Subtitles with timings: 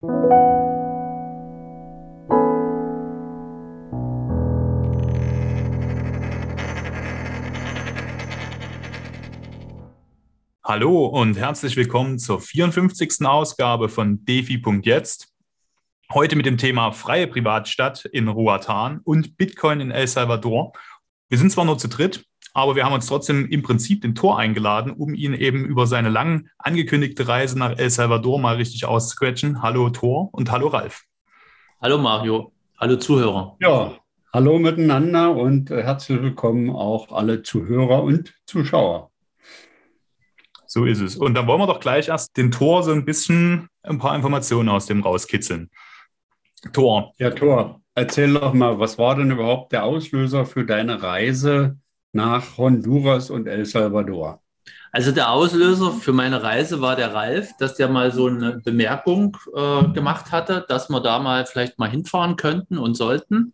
[0.00, 0.10] Hallo
[11.06, 13.26] und herzlich willkommen zur 54.
[13.26, 15.34] Ausgabe von Defi.jetzt.
[16.14, 20.74] Heute mit dem Thema freie Privatstadt in Roatan und Bitcoin in El Salvador.
[21.28, 22.24] Wir sind zwar nur zu dritt,
[22.58, 26.08] aber wir haben uns trotzdem im Prinzip den Tor eingeladen, um ihn eben über seine
[26.08, 29.62] lang angekündigte Reise nach El Salvador mal richtig auszuquetschen.
[29.62, 31.04] Hallo Tor und hallo Ralf.
[31.80, 33.56] Hallo Mario, hallo Zuhörer.
[33.60, 33.92] Ja,
[34.32, 39.12] hallo miteinander und äh, herzlich willkommen auch alle Zuhörer und Zuschauer.
[40.66, 41.16] So ist es.
[41.16, 44.68] Und dann wollen wir doch gleich erst den Tor so ein bisschen ein paar Informationen
[44.68, 45.70] aus dem rauskitzeln.
[46.72, 47.14] Tor.
[47.18, 47.80] Ja, Tor.
[47.94, 51.78] Erzähl doch mal, was war denn überhaupt der Auslöser für deine Reise
[52.18, 54.40] nach Honduras und El Salvador?
[54.90, 59.36] Also der Auslöser für meine Reise war der Ralf, dass der mal so eine Bemerkung
[59.54, 63.52] äh, gemacht hatte, dass wir da mal vielleicht mal hinfahren könnten und sollten.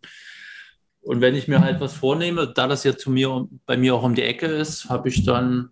[1.03, 4.03] Und wenn ich mir halt was vornehme, da das ja zu mir bei mir auch
[4.03, 5.69] um die Ecke ist, habe ich dann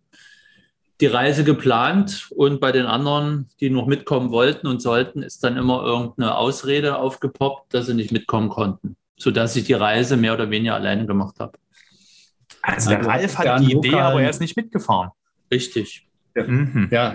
[1.01, 5.57] die Reise geplant und bei den anderen, die noch mitkommen wollten und sollten, ist dann
[5.57, 10.51] immer irgendeine Ausrede aufgepoppt, dass sie nicht mitkommen konnten, sodass ich die Reise mehr oder
[10.51, 11.59] weniger alleine gemacht habe.
[12.63, 15.11] Also der Ralf hat die Idee, aber er ist nicht mitgefahren.
[15.51, 16.09] Richtig.
[16.35, 16.89] Ja, mhm.
[16.91, 17.15] ja,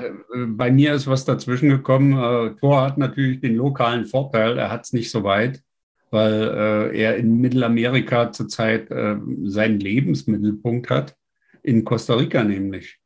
[0.50, 2.14] bei mir ist was dazwischen gekommen.
[2.14, 5.64] Äh, Thor hat natürlich den lokalen Vorteil, er hat es nicht so weit,
[6.12, 11.16] weil äh, er in Mittelamerika zurzeit äh, seinen Lebensmittelpunkt hat,
[11.64, 13.00] in Costa Rica nämlich.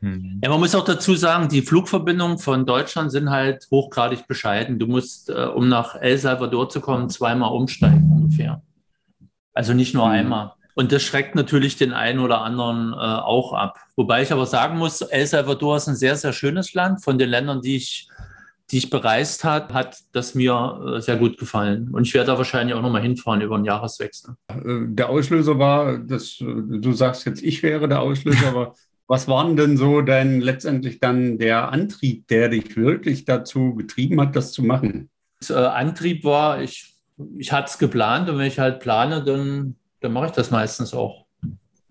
[0.00, 0.40] Mhm.
[0.42, 4.78] Ja, man muss auch dazu sagen, die Flugverbindungen von Deutschland sind halt hochgradig bescheiden.
[4.78, 8.62] Du musst, äh, um nach El Salvador zu kommen, zweimal umsteigen ungefähr.
[9.54, 10.12] Also nicht nur mhm.
[10.12, 10.52] einmal.
[10.76, 13.78] Und das schreckt natürlich den einen oder anderen äh, auch ab.
[13.96, 17.02] Wobei ich aber sagen muss, El Salvador ist ein sehr, sehr schönes Land.
[17.02, 18.10] Von den Ländern, die ich,
[18.70, 21.88] die ich bereist habe, hat das mir äh, sehr gut gefallen.
[21.94, 24.34] Und ich werde da wahrscheinlich auch nochmal hinfahren über den Jahreswechsel.
[24.48, 28.74] Äh, der Auslöser war, dass du sagst jetzt, ich wäre der Auslöser, aber
[29.06, 34.36] was war denn so denn letztendlich dann der Antrieb, der dich wirklich dazu getrieben hat,
[34.36, 35.08] das zu machen?
[35.40, 36.92] Das, äh, Antrieb war, ich,
[37.38, 40.94] ich hatte es geplant und wenn ich halt plane, dann, dann mache ich das meistens
[40.94, 41.26] auch.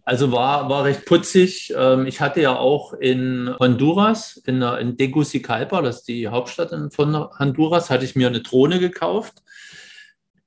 [0.03, 1.73] Also war, war recht putzig.
[1.75, 7.16] Ähm, ich hatte ja auch in Honduras, in, in Tegucigalpa, das ist die Hauptstadt von
[7.39, 9.41] Honduras, hatte ich mir eine Drohne gekauft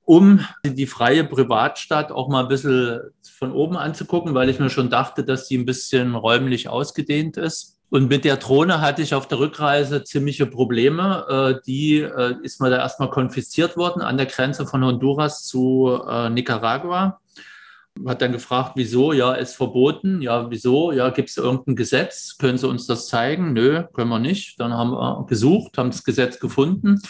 [0.09, 4.89] um die freie Privatstadt auch mal ein bisschen von oben anzugucken, weil ich mir schon
[4.89, 7.77] dachte, dass sie ein bisschen räumlich ausgedehnt ist.
[7.91, 11.59] Und mit der Drohne hatte ich auf der Rückreise ziemliche Probleme.
[11.59, 16.01] Äh, die äh, ist mir da erstmal konfisziert worden an der Grenze von Honduras zu
[16.09, 17.19] äh, Nicaragua
[18.07, 19.13] hat dann gefragt, wieso?
[19.13, 20.21] Ja, ist verboten.
[20.21, 20.91] Ja, wieso?
[20.91, 22.37] Ja, gibt es irgendein Gesetz?
[22.37, 23.53] Können Sie uns das zeigen?
[23.53, 24.59] Nö, können wir nicht.
[24.59, 27.01] Dann haben wir gesucht, haben das Gesetz gefunden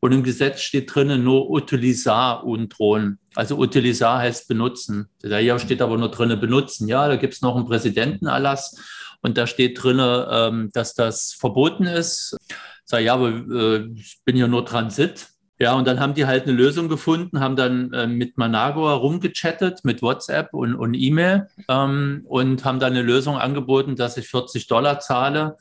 [0.00, 3.18] und im Gesetz steht drinnen nur utilizar und drohen.
[3.34, 5.08] Also utilizar heißt benutzen.
[5.20, 6.88] Da steht aber nur drinnen benutzen.
[6.88, 8.80] Ja, da gibt es noch einen Präsidentenerlass
[9.20, 12.36] und da steht drinnen, ähm, dass das verboten ist.
[12.84, 15.28] Sag ja, aber äh, ich bin ja nur Transit.
[15.60, 19.84] Ja, und dann haben die halt eine Lösung gefunden, haben dann äh, mit Managua rumgechattet,
[19.84, 24.68] mit WhatsApp und, und E-Mail ähm, und haben dann eine Lösung angeboten, dass ich 40
[24.68, 25.56] Dollar zahle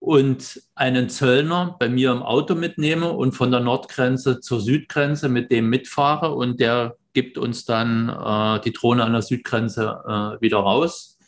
[0.00, 5.52] und einen Zöllner bei mir im Auto mitnehme und von der Nordgrenze zur Südgrenze mit
[5.52, 10.58] dem mitfahre und der gibt uns dann äh, die Drohne an der Südgrenze äh, wieder
[10.58, 11.18] raus.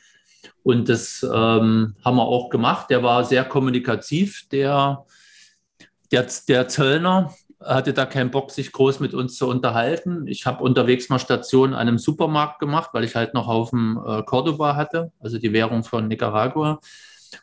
[0.64, 2.88] Und das ähm, haben wir auch gemacht.
[2.90, 5.04] Der war sehr kommunikativ, der,
[6.10, 7.34] der, der Zöllner
[7.64, 10.26] hatte da keinen Bock, sich groß mit uns zu unterhalten.
[10.26, 14.00] Ich habe unterwegs mal Station an einem Supermarkt gemacht, weil ich halt noch auf dem
[14.06, 16.80] äh, Cordoba hatte, also die Währung von Nicaragua.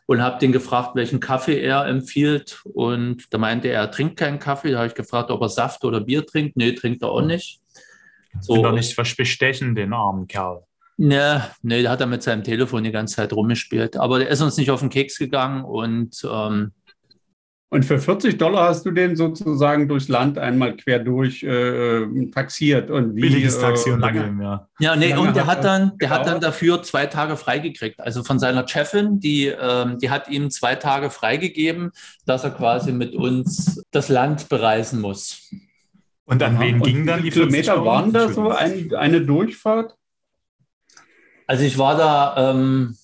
[0.06, 2.62] Und habe den gefragt, welchen Kaffee er empfiehlt.
[2.64, 4.70] Und da meinte er, er trinkt keinen Kaffee.
[4.70, 6.56] Da habe ich gefragt, ob er Saft oder Bier trinkt.
[6.56, 7.60] Nee, trinkt er auch nicht.
[8.40, 8.54] So.
[8.54, 10.62] Will doch nicht bestechen, den armen Kerl.
[11.02, 13.96] Nee, nee, da hat er mit seinem Telefon die ganze Zeit rumgespielt.
[13.96, 16.72] Aber der ist uns nicht auf den Keks gegangen und ähm,
[17.72, 22.90] und für 40 Dollar hast du den sozusagen durchs Land einmal quer durch äh, taxiert.
[22.90, 24.68] Und wie, Billiges äh, Taxi und lange, ja.
[24.80, 28.00] Ja, nee, und der hat dann, der hat dann dafür zwei Tage freigekriegt.
[28.00, 31.92] Also von seiner Chefin, die, ähm, die hat ihm zwei Tage freigegeben,
[32.26, 35.48] dass er quasi mit uns das Land bereisen muss.
[36.24, 36.62] Und an Aha.
[36.62, 37.84] wen ging dann die Kilometer?
[37.84, 39.94] Waren da so ein, eine Durchfahrt?
[41.46, 42.96] Also ich war da ähm,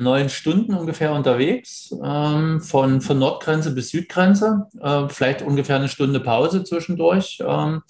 [0.00, 6.20] neun Stunden ungefähr unterwegs, ähm, von, von Nordgrenze bis Südgrenze, äh, vielleicht ungefähr eine Stunde
[6.20, 7.38] Pause zwischendurch.
[7.46, 7.82] Ähm,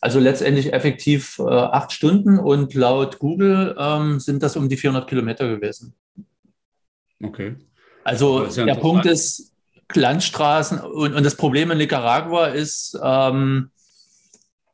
[0.00, 5.08] also letztendlich effektiv äh, acht Stunden und laut Google ähm, sind das um die 400
[5.08, 5.94] Kilometer gewesen.
[7.22, 7.56] Okay.
[8.04, 9.52] Also ja der Punkt ist,
[9.96, 10.80] Landstraßen.
[10.80, 13.70] Und, und das Problem in Nicaragua ist, ähm,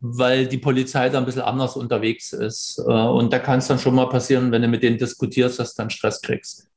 [0.01, 2.79] weil die Polizei da ein bisschen anders unterwegs ist.
[2.79, 5.75] Äh, und da kann es dann schon mal passieren, wenn du mit denen diskutierst, dass
[5.75, 6.69] du dann Stress kriegst.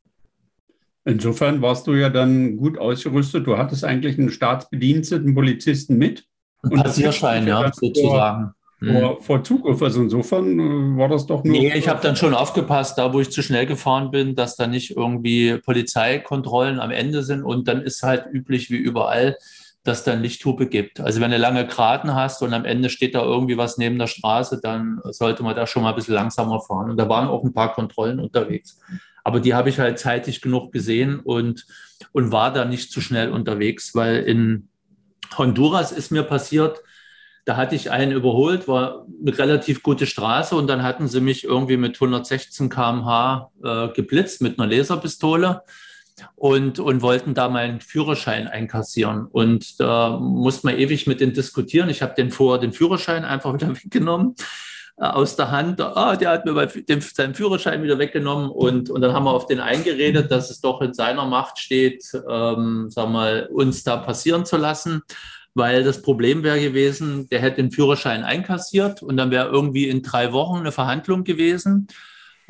[1.04, 3.48] Insofern warst du ja dann gut ausgerüstet.
[3.48, 6.26] Du hattest eigentlich einen staatsbediensteten Polizisten mit.
[6.64, 8.54] Ein Passierschein, ja, sozusagen.
[8.84, 9.22] Vor, hm.
[9.22, 9.82] vor, Zugriff.
[9.82, 11.54] Also insofern äh, war das doch nur.
[11.54, 14.68] Nee, ich habe dann schon aufgepasst, da wo ich zu schnell gefahren bin, dass da
[14.68, 17.44] nicht irgendwie Polizeikontrollen am Ende sind.
[17.44, 19.38] Und dann ist halt üblich wie überall,
[19.83, 21.00] dass dann Lichthupe gibt.
[21.00, 24.07] Also wenn du lange Geraden hast und am Ende steht da irgendwie was neben der
[24.07, 26.92] Straße, dann sollte man da schon mal ein bisschen langsamer fahren.
[26.92, 28.80] Und da waren auch ein paar Kontrollen unterwegs.
[29.24, 31.66] Aber die habe ich halt zeitig genug gesehen und,
[32.12, 34.69] und war da nicht zu schnell unterwegs, weil in
[35.38, 36.81] Honduras ist mir passiert,
[37.45, 41.44] da hatte ich einen überholt, war eine relativ gute Straße und dann hatten sie mich
[41.44, 45.63] irgendwie mit 116 km/h äh, geblitzt mit einer Laserpistole
[46.36, 49.26] und, und wollten da meinen Führerschein einkassieren.
[49.26, 51.90] Und da musste man ewig mit denen diskutieren.
[51.90, 54.36] Ich habe den vorher den Führerschein einfach wieder weggenommen
[54.98, 55.82] äh, aus der Hand.
[55.82, 59.48] Ah, der hat mir den, seinen Führerschein wieder weggenommen und, und dann haben wir auf
[59.48, 64.46] den eingeredet, dass es doch in seiner Macht steht, ähm, sag mal, uns da passieren
[64.46, 65.04] zu lassen
[65.54, 70.02] weil das Problem wäre gewesen, der hätte den Führerschein einkassiert und dann wäre irgendwie in
[70.02, 71.88] drei Wochen eine Verhandlung gewesen,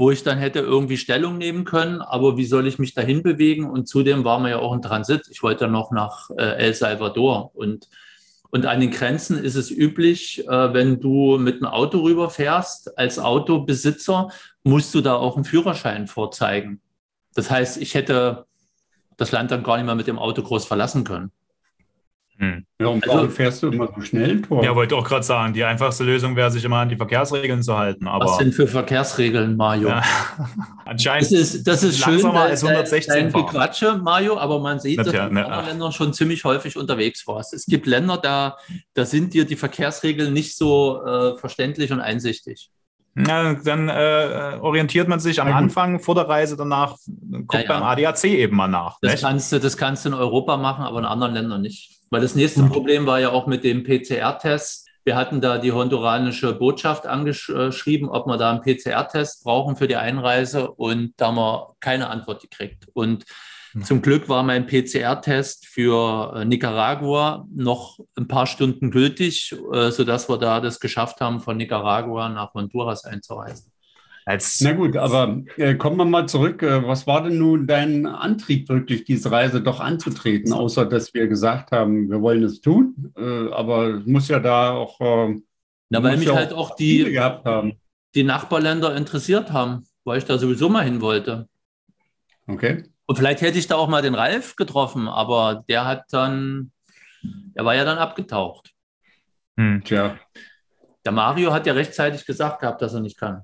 [0.01, 2.01] wo ich dann hätte irgendwie Stellung nehmen können.
[2.01, 3.69] Aber wie soll ich mich dahin bewegen?
[3.69, 5.27] Und zudem war man ja auch in Transit.
[5.30, 7.88] Ich wollte noch nach äh, El Salvador und
[8.50, 13.18] und an den Grenzen ist es üblich, äh, wenn du mit einem Auto rüberfährst, als
[13.18, 14.30] Autobesitzer
[14.63, 16.81] musst du da auch einen Führerschein vorzeigen.
[17.36, 18.45] Das heißt, ich hätte
[19.18, 21.31] das Land dann gar nicht mehr mit dem Auto groß verlassen können.
[22.42, 22.66] Hm.
[22.82, 24.64] Ja, und warum also, fährst du immer so schnell, Tor?
[24.64, 27.78] Ja, wollte auch gerade sagen, die einfachste Lösung wäre, sich immer an die Verkehrsregeln zu
[27.78, 28.08] halten.
[28.08, 29.90] Aber Was sind für Verkehrsregeln, Mario?
[29.90, 30.02] Ja.
[30.86, 35.10] Anscheinend das ist, das ist schön, als 116 dein, Gequatsche, Mario, aber man sieht, dass
[35.10, 37.54] du in ne, anderen Ländern schon ziemlich häufig unterwegs warst.
[37.54, 38.58] Es gibt Länder, da,
[38.96, 42.72] da sind dir die Verkehrsregeln nicht so äh, verständlich und einsichtig.
[43.16, 46.96] Ja, dann äh, orientiert man sich am Anfang vor der Reise danach,
[47.30, 47.68] guckt ja, ja.
[47.68, 48.98] beim ADAC eben mal nach.
[49.02, 52.00] Das kannst, du, das kannst du in Europa machen, aber in anderen Ländern nicht.
[52.12, 54.90] Weil das nächste Problem war ja auch mit dem PCR-Test.
[55.06, 59.96] Wir hatten da die honduranische Botschaft angeschrieben, ob wir da einen PCR-Test brauchen für die
[59.96, 62.88] Einreise und da haben wir keine Antwort gekriegt.
[62.94, 63.24] Und
[63.72, 63.84] hm.
[63.84, 70.30] zum Glück war mein PCR-Test für äh, Nicaragua noch ein paar Stunden gültig, äh, sodass
[70.30, 73.71] wir da das geschafft haben, von Nicaragua nach Honduras einzureisen.
[74.26, 76.62] Als Na gut, aber äh, kommen wir mal zurück.
[76.62, 81.28] Äh, was war denn nun dein Antrieb, wirklich diese Reise doch anzutreten, außer dass wir
[81.28, 83.14] gesagt haben, wir wollen es tun?
[83.18, 85.00] Äh, aber es muss ja da auch.
[85.02, 85.40] Äh,
[85.90, 87.20] Na, weil mich ja halt auch die,
[88.14, 91.48] die Nachbarländer interessiert haben, weil ich da sowieso mal hin wollte.
[92.48, 92.84] Okay.
[93.06, 96.72] Und vielleicht hätte ich da auch mal den Ralf getroffen, aber der hat dann,
[97.56, 98.72] er war ja dann abgetaucht.
[99.58, 100.18] Hm, tja.
[101.04, 103.42] Der Mario hat ja rechtzeitig gesagt gehabt, dass er nicht kann.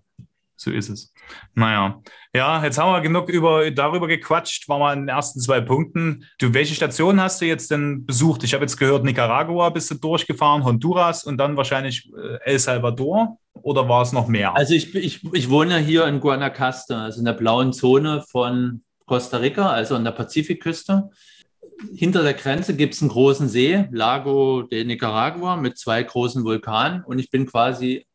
[0.57, 1.13] So ist es.
[1.53, 2.01] Naja,
[2.33, 6.25] ja, jetzt haben wir genug über, darüber gequatscht, waren wir in den ersten zwei Punkten.
[6.39, 8.43] Du, welche Stationen hast du jetzt denn besucht?
[8.43, 13.37] Ich habe jetzt gehört, Nicaragua bist du durchgefahren, Honduras und dann wahrscheinlich äh, El Salvador
[13.61, 14.55] oder war es noch mehr?
[14.55, 19.37] Also ich, ich, ich wohne hier in Guanacaste, also in der blauen Zone von Costa
[19.37, 21.11] Rica, also an der Pazifikküste.
[21.95, 27.03] Hinter der Grenze gibt es einen großen See, Lago de Nicaragua, mit zwei großen Vulkanen.
[27.03, 28.06] Und ich bin quasi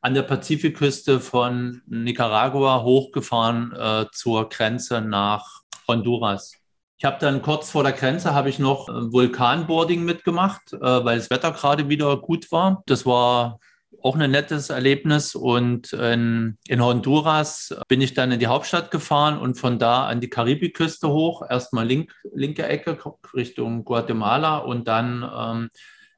[0.00, 6.54] an der Pazifikküste von Nicaragua hochgefahren äh, zur Grenze nach Honduras.
[6.96, 11.18] Ich habe dann kurz vor der Grenze habe ich noch äh, Vulkanboarding mitgemacht, äh, weil
[11.18, 12.82] das Wetter gerade wieder gut war.
[12.86, 13.58] Das war
[14.02, 15.34] auch ein nettes Erlebnis.
[15.34, 20.20] Und in, in, Honduras bin ich dann in die Hauptstadt gefahren und von da an
[20.20, 21.42] die Karibikküste hoch.
[21.48, 22.98] Erstmal link, linke Ecke
[23.34, 25.70] Richtung Guatemala und dann ähm,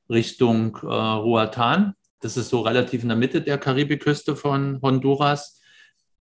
[0.08, 1.94] Richtung äh, Ruatan.
[2.22, 5.60] Das ist so relativ in der Mitte der Karibikküste von Honduras.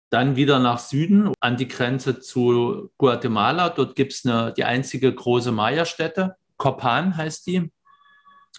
[0.10, 3.70] Dann wieder nach Süden an die Grenze zu Guatemala.
[3.70, 6.36] Dort gibt es die einzige große Maya-Stätte.
[6.58, 7.72] Copan heißt die.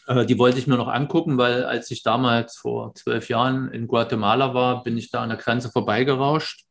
[0.07, 3.89] Äh, die wollte ich mir noch angucken, weil als ich damals vor zwölf Jahren in
[3.89, 6.65] Guatemala war, bin ich da an der Grenze vorbeigerauscht.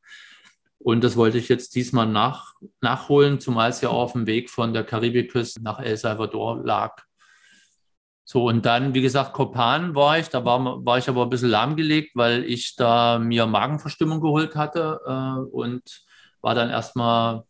[0.79, 4.73] Und das wollte ich jetzt diesmal nach, nachholen, zumal es ja auf dem Weg von
[4.73, 7.06] der Karibikküste nach El Salvador lag.
[8.29, 11.49] So, und dann, wie gesagt, Kopan war ich, da war, war ich aber ein bisschen
[11.49, 15.81] lahmgelegt, weil ich da mir Magenverstimmung geholt hatte äh, und
[16.41, 17.43] war dann erstmal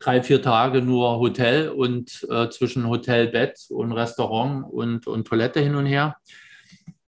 [0.00, 5.76] drei, vier Tage nur Hotel und äh, zwischen Hotelbett und Restaurant und, und Toilette hin
[5.76, 6.16] und her.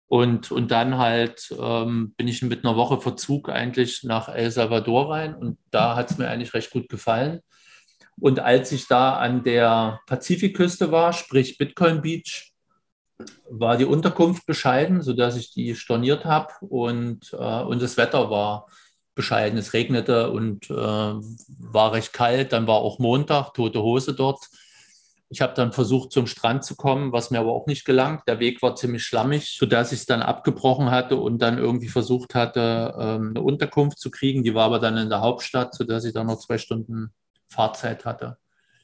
[0.06, 5.10] Und, und dann halt ähm, bin ich mit einer Woche Verzug eigentlich nach El Salvador
[5.10, 7.40] rein und da hat es mir eigentlich recht gut gefallen.
[8.20, 12.52] Und als ich da an der Pazifikküste war, sprich Bitcoin Beach,
[13.48, 18.66] war die Unterkunft bescheiden, sodass ich die storniert habe und, äh, und das Wetter war
[19.14, 19.58] bescheiden.
[19.58, 22.52] Es regnete und äh, war recht kalt.
[22.52, 24.46] Dann war auch Montag, tote Hose dort.
[25.28, 28.22] Ich habe dann versucht, zum Strand zu kommen, was mir aber auch nicht gelang.
[28.28, 32.36] Der Weg war ziemlich schlammig, sodass ich es dann abgebrochen hatte und dann irgendwie versucht
[32.36, 34.44] hatte, ähm, eine Unterkunft zu kriegen.
[34.44, 37.12] Die war aber dann in der Hauptstadt, sodass ich dann noch zwei Stunden
[37.48, 38.36] Fahrzeit hatte.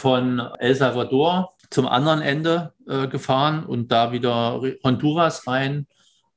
[0.03, 5.87] Von El Salvador zum anderen Ende äh, gefahren und da wieder Honduras rein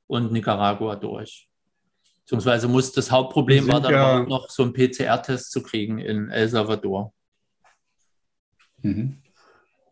[0.06, 1.48] und Nicaragua durch.
[2.20, 6.48] Beziehungsweise muss das Hauptproblem war dann ja noch so einen PCR-Test zu kriegen in El
[6.48, 7.12] Salvador.
[8.82, 9.16] Mhm.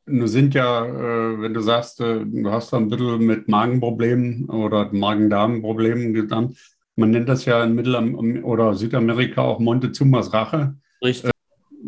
[0.07, 4.49] Nun sind ja, äh, wenn du sagst, äh, du hast da ein bisschen mit Magenproblemen
[4.51, 6.57] oder Magen-Darm-Problemen gesamt,
[6.95, 8.15] man nennt das ja in Mittel-
[8.45, 10.77] oder Südamerika auch Montezumas Rache.
[11.03, 11.34] Richtig.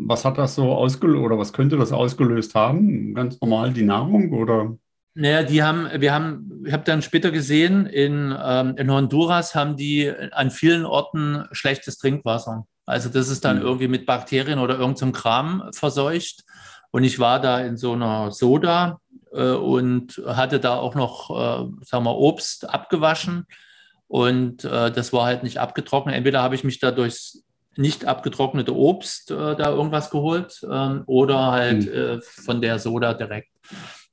[0.07, 3.13] Was hat das so ausgelöst oder was könnte das ausgelöst haben?
[3.13, 4.77] Ganz normal die Nahrung oder?
[5.13, 9.75] Naja, die haben, wir haben, ich habe dann später gesehen, in, ähm, in Honduras haben
[9.75, 12.65] die an vielen Orten schlechtes Trinkwasser.
[12.85, 13.63] Also das ist dann mhm.
[13.63, 16.43] irgendwie mit Bakterien oder irgendeinem Kram verseucht.
[16.91, 19.01] Und ich war da in so einer Soda
[19.33, 23.45] äh, und hatte da auch noch, äh, sagen wir, Obst abgewaschen.
[24.07, 26.15] Und äh, das war halt nicht abgetrocknet.
[26.15, 27.43] Entweder habe ich mich da durchs
[27.77, 32.21] nicht abgetrocknete Obst äh, da irgendwas geholt ähm, oder halt mhm.
[32.21, 33.49] von der Soda direkt.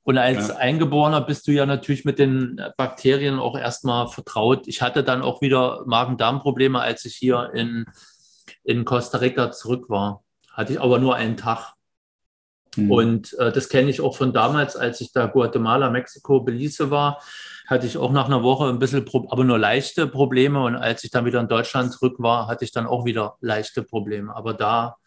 [0.05, 0.57] Und als ja.
[0.57, 4.67] Eingeborener bist du ja natürlich mit den Bakterien auch erstmal vertraut.
[4.67, 7.85] Ich hatte dann auch wieder Magen-Darm-Probleme, als ich hier in,
[8.63, 10.23] in Costa Rica zurück war.
[10.51, 11.73] Hatte ich aber nur einen Tag.
[12.75, 12.91] Mhm.
[12.91, 17.19] Und äh, das kenne ich auch von damals, als ich da Guatemala, Mexiko, Belize war,
[17.67, 20.63] hatte ich auch nach einer Woche ein bisschen, aber nur leichte Probleme.
[20.63, 23.83] Und als ich dann wieder in Deutschland zurück war, hatte ich dann auch wieder leichte
[23.83, 24.35] Probleme.
[24.35, 24.97] Aber da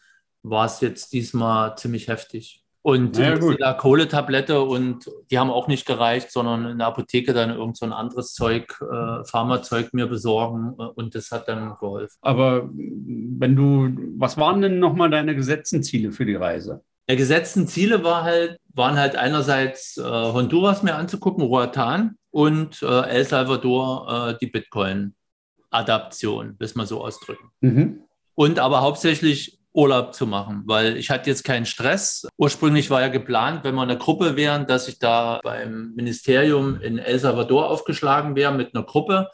[0.43, 2.65] war es jetzt diesmal ziemlich heftig.
[2.83, 7.51] Und ja, da Kohletablette und die haben auch nicht gereicht, sondern in der Apotheke dann
[7.51, 12.17] irgend so ein anderes Zeug, äh, Pharmazeug mir besorgen äh, und das hat dann geholfen.
[12.23, 16.83] Aber wenn du, was waren denn nochmal deine gesetzten Ziele für die Reise?
[17.09, 23.09] Der gesetzten Ziele war halt, waren halt einerseits äh, Honduras mir anzugucken, Roatan und äh,
[23.09, 27.51] El Salvador äh, die Bitcoin-Adaption, bis man so ausdrücken.
[27.61, 28.03] Mhm.
[28.35, 32.27] Und aber hauptsächlich Urlaub zu machen, weil ich hatte jetzt keinen Stress.
[32.37, 36.99] Ursprünglich war ja geplant, wenn wir eine Gruppe wären, dass ich da beim Ministerium in
[36.99, 39.29] El Salvador aufgeschlagen wäre mit einer Gruppe.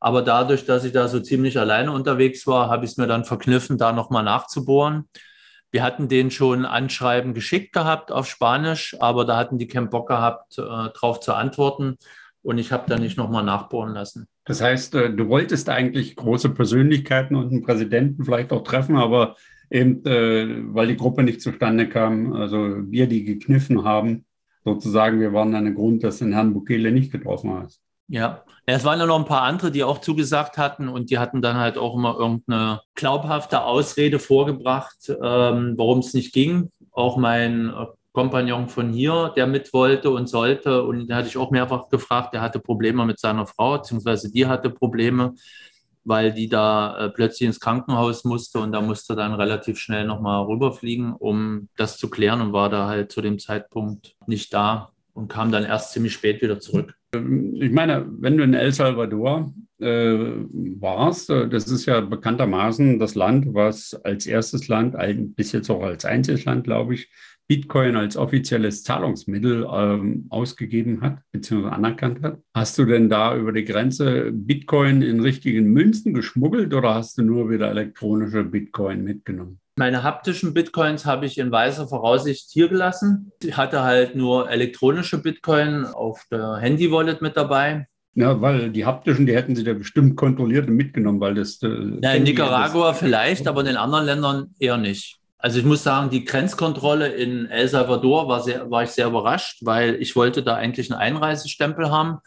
[0.00, 3.24] Aber dadurch, dass ich da so ziemlich alleine unterwegs war, habe ich es mir dann
[3.24, 5.08] verkniffen, da nochmal nachzubohren.
[5.70, 10.08] Wir hatten den schon Anschreiben geschickt gehabt auf Spanisch, aber da hatten die keinen Bock
[10.08, 11.96] gehabt, äh, darauf zu antworten.
[12.46, 14.28] Und ich habe da nicht nochmal nachbohren lassen.
[14.44, 19.34] Das heißt, äh, du wolltest eigentlich große Persönlichkeiten und einen Präsidenten vielleicht auch treffen, aber
[19.68, 24.26] eben, äh, weil die Gruppe nicht zustande kam, also wir, die gekniffen haben,
[24.64, 27.80] sozusagen, wir waren dann der Grund, dass du den Herrn Bukele nicht getroffen hast.
[28.06, 31.42] Ja, es waren ja noch ein paar andere, die auch zugesagt hatten und die hatten
[31.42, 36.70] dann halt auch immer irgendeine glaubhafte Ausrede vorgebracht, ähm, warum es nicht ging.
[36.92, 37.86] Auch mein äh,
[38.16, 42.32] Kompagnon von hier, der mit wollte und sollte und da hatte ich auch mehrfach gefragt,
[42.32, 45.34] der hatte Probleme mit seiner Frau, beziehungsweise die hatte Probleme,
[46.02, 50.46] weil die da äh, plötzlich ins Krankenhaus musste und da musste dann relativ schnell nochmal
[50.46, 55.28] rüberfliegen, um das zu klären und war da halt zu dem Zeitpunkt nicht da und
[55.28, 56.94] kam dann erst ziemlich spät wieder zurück.
[57.12, 60.16] Ich meine, wenn du in El Salvador äh,
[60.80, 64.96] warst, äh, das ist ja bekanntermaßen das Land, was als erstes Land,
[65.36, 67.10] bis jetzt auch als einziges Land, glaube ich,
[67.48, 72.38] Bitcoin als offizielles Zahlungsmittel ähm, ausgegeben hat, beziehungsweise anerkannt hat.
[72.54, 77.22] Hast du denn da über die Grenze Bitcoin in richtigen Münzen geschmuggelt oder hast du
[77.22, 79.60] nur wieder elektronische Bitcoin mitgenommen?
[79.78, 83.30] Meine haptischen Bitcoins habe ich in weißer Voraussicht hier gelassen.
[83.42, 87.86] Ich hatte halt nur elektronische Bitcoin auf der Handy-Wallet mit dabei.
[88.14, 91.62] Ja, weil die haptischen, die hätten sie da bestimmt kontrolliert und mitgenommen, weil das.
[91.62, 95.18] Äh, ja, in Nicaragua vielleicht, aber in den anderen Ländern eher nicht.
[95.38, 99.58] Also ich muss sagen, die Grenzkontrolle in El Salvador war, sehr, war ich sehr überrascht,
[99.62, 102.18] weil ich wollte da eigentlich einen Einreisestempel haben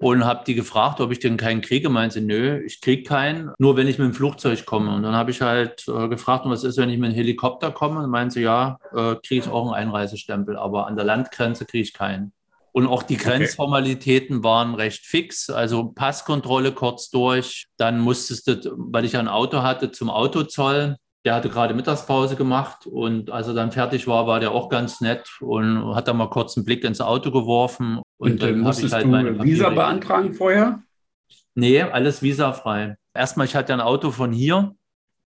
[0.00, 1.90] und habe die gefragt, ob ich denn keinen kriege.
[1.90, 4.94] Meinte sie, nö, ich kriege keinen, nur wenn ich mit dem Flugzeug komme.
[4.94, 8.00] Und dann habe ich halt äh, gefragt, was ist, wenn ich mit dem Helikopter komme?
[8.02, 11.82] Und meinte sie, ja, äh, kriege ich auch einen Einreisestempel, aber an der Landgrenze kriege
[11.82, 12.32] ich keinen.
[12.72, 14.44] Und auch die Grenzformalitäten okay.
[14.44, 15.50] waren recht fix.
[15.50, 17.66] Also Passkontrolle kurz durch.
[17.76, 20.96] Dann musstest du, weil ich ein Auto hatte, zum Autozoll.
[21.24, 25.02] Der hatte gerade Mittagspause gemacht und als er dann fertig war, war der auch ganz
[25.02, 28.00] nett und hat dann mal kurz einen Blick ins Auto geworfen.
[28.16, 30.80] Und, und dann musstest ich halt du meine Visa beantragen vorher?
[31.54, 32.96] Nee, alles visafrei.
[33.12, 34.74] Erstmal, ich hatte ein Auto von hier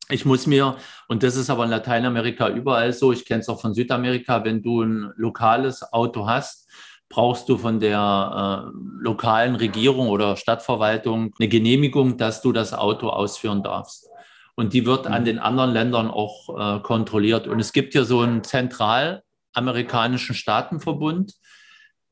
[0.09, 0.75] Ich muss mir,
[1.07, 4.61] und das ist aber in Lateinamerika überall so, ich kenne es auch von Südamerika, wenn
[4.61, 6.69] du ein lokales Auto hast,
[7.09, 13.09] brauchst du von der äh, lokalen Regierung oder Stadtverwaltung eine Genehmigung, dass du das Auto
[13.09, 14.09] ausführen darfst.
[14.55, 15.25] Und die wird an mhm.
[15.25, 17.47] den anderen Ländern auch äh, kontrolliert.
[17.47, 21.33] Und es gibt hier so einen zentralamerikanischen Staatenverbund,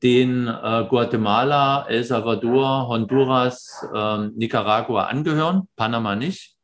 [0.02, 6.56] den äh, Guatemala, El Salvador, Honduras, äh, Nicaragua angehören, Panama nicht.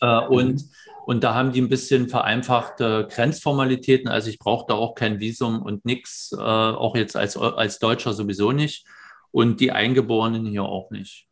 [0.00, 0.70] Äh, und, mhm.
[1.06, 4.08] und da haben die ein bisschen vereinfachte Grenzformalitäten.
[4.08, 8.12] Also ich brauche da auch kein Visum und nichts, äh, auch jetzt als, als Deutscher
[8.12, 8.86] sowieso nicht.
[9.32, 11.26] Und die Eingeborenen hier auch nicht.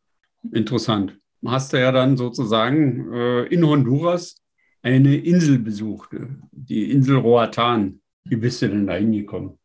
[0.50, 1.22] Interessant.
[1.46, 4.37] Hast du ja dann sozusagen äh, in Honduras
[4.82, 6.11] eine Insel besucht,
[6.50, 8.00] die Insel Roatan.
[8.25, 9.58] Wie bist du denn da hingekommen?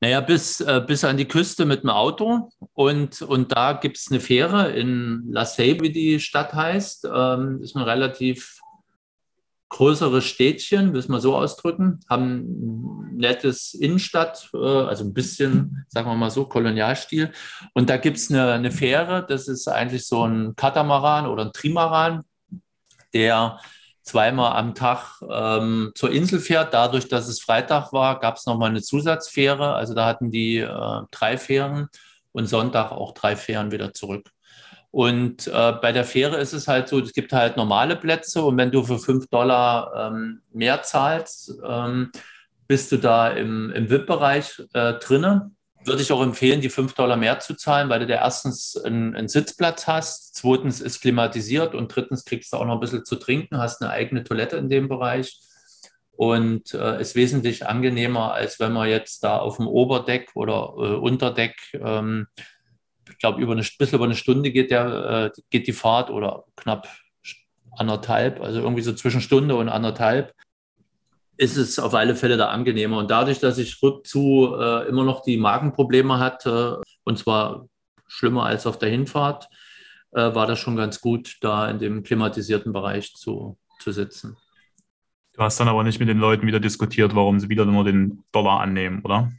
[0.00, 2.50] Naja, bis, äh, bis an die Küste mit dem Auto.
[2.72, 7.08] Und, und da gibt es eine Fähre in La Sey, wie die Stadt heißt.
[7.12, 8.60] Ähm, ist ein relativ
[9.70, 12.00] größeres Städtchen, ich mal so ausdrücken.
[12.08, 17.32] Haben nettes Innenstadt, äh, also ein bisschen, sagen wir mal so, Kolonialstil.
[17.74, 21.52] Und da gibt es eine, eine Fähre, das ist eigentlich so ein Katamaran oder ein
[21.52, 22.22] Trimaran,
[23.12, 23.58] der
[24.02, 26.72] zweimal am Tag ähm, zur Insel fährt.
[26.72, 29.74] Dadurch, dass es Freitag war, gab es nochmal eine Zusatzfähre.
[29.74, 31.88] Also da hatten die äh, drei Fähren
[32.32, 34.30] und Sonntag auch drei Fähren wieder zurück.
[34.90, 38.56] Und äh, bei der Fähre ist es halt so, es gibt halt normale Plätze und
[38.56, 42.10] wenn du für fünf Dollar ähm, mehr zahlst, ähm,
[42.68, 45.56] bist du da im, im VIP-Bereich äh, drinnen.
[45.84, 49.16] Würde ich auch empfehlen, die 5 Dollar mehr zu zahlen, weil du da erstens einen,
[49.16, 53.16] einen, Sitzplatz hast, zweitens ist klimatisiert und drittens kriegst du auch noch ein bisschen zu
[53.16, 55.40] trinken, hast eine eigene Toilette in dem Bereich.
[56.10, 60.96] Und äh, ist wesentlich angenehmer, als wenn man jetzt da auf dem Oberdeck oder äh,
[60.96, 62.26] Unterdeck, ähm,
[63.18, 66.44] ich glaube, über eine bisschen über eine Stunde geht, der, äh, geht die Fahrt oder
[66.54, 66.86] knapp
[67.72, 70.32] anderthalb, also irgendwie so zwischen Stunde und anderthalb
[71.36, 72.98] ist es auf alle Fälle da angenehmer.
[72.98, 77.66] Und dadurch, dass ich rückzu äh, immer noch die Magenprobleme hatte, und zwar
[78.06, 79.48] schlimmer als auf der Hinfahrt,
[80.12, 84.36] äh, war das schon ganz gut, da in dem klimatisierten Bereich zu, zu sitzen.
[85.32, 88.22] Du hast dann aber nicht mit den Leuten wieder diskutiert, warum sie wieder nur den
[88.30, 89.32] Dollar annehmen, oder?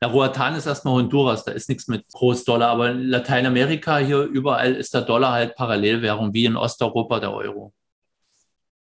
[0.00, 4.74] Na, Roatan ist erstmal Honduras, da ist nichts mit Großdollar, aber in Lateinamerika hier überall
[4.74, 7.72] ist der Dollar halt Parallelwährung, wie in Osteuropa der Euro.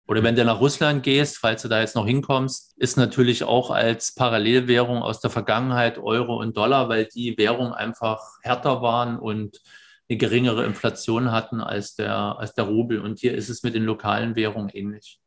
[0.08, 3.70] Oder wenn du nach Russland gehst, falls du da jetzt noch hinkommst, ist natürlich auch
[3.70, 9.60] als Parallelwährung aus der Vergangenheit Euro und Dollar, weil die Währungen einfach härter waren und
[10.08, 13.00] eine geringere Inflation hatten als der, als der Rubel.
[13.00, 15.20] Und hier ist es mit den lokalen Währungen ähnlich.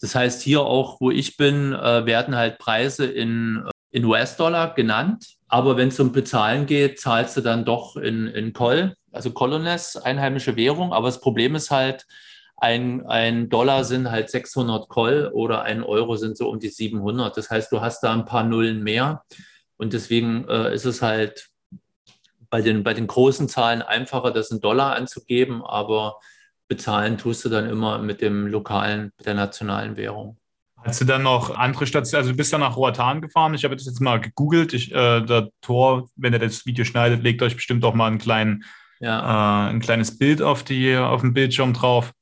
[0.00, 5.36] Das heißt, hier auch, wo ich bin, äh, werden halt Preise in, in US-Dollar genannt.
[5.48, 9.96] Aber wenn es um Bezahlen geht, zahlst du dann doch in, in Col, also Colones,
[9.96, 10.92] einheimische Währung.
[10.92, 12.06] Aber das Problem ist halt,
[12.58, 17.34] ein, ein Dollar sind halt 600 Koll oder ein Euro sind so um die 700.
[17.34, 19.24] Das heißt, du hast da ein paar Nullen mehr.
[19.78, 21.48] Und deswegen äh, ist es halt
[22.50, 26.18] bei den, bei den großen Zahlen einfacher, das in Dollar anzugeben, aber
[26.68, 30.36] bezahlen tust du dann immer mit dem lokalen, mit der nationalen Währung.
[30.86, 33.74] Hast du dann noch andere Stationen, also du bist dann nach Roatan gefahren, ich habe
[33.74, 37.56] das jetzt mal gegoogelt, ich, äh, der Tor, wenn er das Video schneidet, legt euch
[37.56, 38.62] bestimmt auch mal einen kleinen,
[39.00, 39.66] ja.
[39.66, 42.12] äh, ein kleines Bild auf, die, auf den Bildschirm drauf.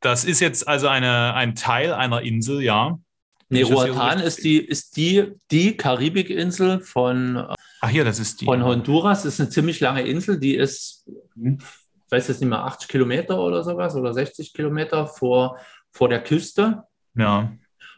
[0.00, 2.96] Das ist jetzt also eine, ein Teil einer Insel, ja.
[3.48, 7.44] Nee, Roatan ist die, ist die, die Karibikinsel von,
[7.80, 8.44] Ach hier, das ist die.
[8.44, 9.24] von Honduras.
[9.24, 13.40] Das ist eine ziemlich lange Insel, die ist, ich weiß jetzt nicht mehr, 80 Kilometer
[13.40, 15.58] oder sowas oder 60 Kilometer vor,
[15.90, 16.84] vor der Küste.
[17.14, 17.52] Ja.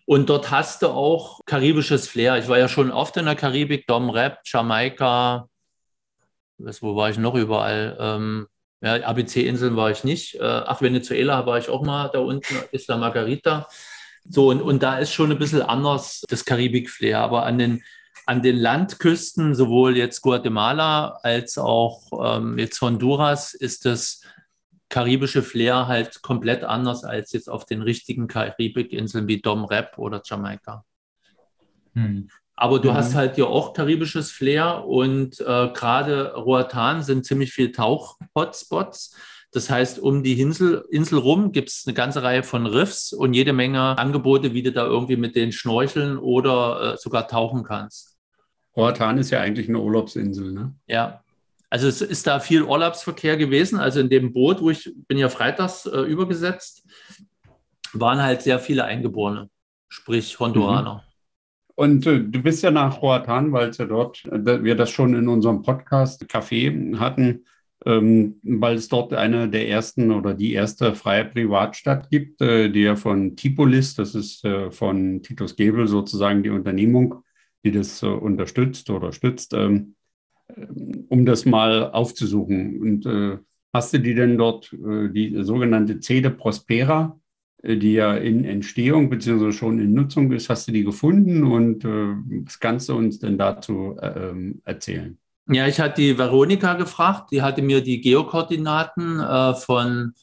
[0.07, 2.39] Und dort hast du auch karibisches Flair.
[2.39, 5.49] Ich war ja schon oft in der Karibik, Dom Rep, Jamaika,
[6.81, 7.97] wo war ich noch überall?
[7.99, 8.47] Ähm,
[8.83, 10.37] ja, ABC-Inseln war ich nicht.
[10.37, 13.69] Äh, ach, Venezuela war ich auch mal da unten, Isla Margarita.
[14.29, 17.21] So, und, und da ist schon ein bisschen anders das Karibik-Flair.
[17.21, 17.83] Aber an den,
[18.27, 24.23] an den Landküsten, sowohl jetzt Guatemala als auch ähm, jetzt Honduras, ist das
[24.91, 30.21] karibische Flair halt komplett anders als jetzt auf den richtigen Karibik-Inseln wie Dom Rep oder
[30.25, 30.85] Jamaika.
[31.95, 32.29] Hm.
[32.57, 32.95] Aber du mhm.
[32.95, 39.17] hast halt hier auch karibisches Flair und äh, gerade Roatan sind ziemlich viele Tauch-Hotspots.
[39.53, 43.33] Das heißt, um die Insel, Insel rum gibt es eine ganze Reihe von Riffs und
[43.33, 48.19] jede Menge Angebote, wie du da irgendwie mit denen schnorcheln oder äh, sogar tauchen kannst.
[48.77, 50.75] Roatan ist ja eigentlich eine Urlaubsinsel, ne?
[50.87, 51.23] Ja.
[51.71, 53.79] Also es ist da viel Urlaubsverkehr gewesen.
[53.79, 56.85] Also in dem Boot, wo ich bin ja freitags äh, übergesetzt,
[57.93, 59.49] waren halt sehr viele Eingeborene,
[59.89, 60.95] sprich Honduraner.
[60.95, 61.11] Mhm.
[61.77, 65.15] Und äh, du bist ja nach Roatan, weil es ja dort, äh, wir das schon
[65.15, 67.47] in unserem Podcast Café hatten,
[67.87, 72.83] ähm, weil es dort eine der ersten oder die erste freie Privatstadt gibt, äh, die
[72.83, 77.23] ja von Tipolis, das ist äh, von Titus Gebel sozusagen die Unternehmung,
[77.65, 79.95] die das unterstützt oder stützt, ähm,
[81.09, 82.81] um das mal aufzusuchen.
[82.81, 83.39] Und äh,
[83.73, 87.19] hast du die denn dort, äh, die sogenannte Cede Prospera,
[87.63, 89.53] äh, die ja in Entstehung bzw.
[89.53, 93.97] schon in Nutzung ist, hast du die gefunden und was kannst du uns denn dazu
[94.03, 95.19] ähm, erzählen?
[95.53, 100.15] Ja, ich hatte die Veronika gefragt, die hatte mir die Geokoordinaten äh, von,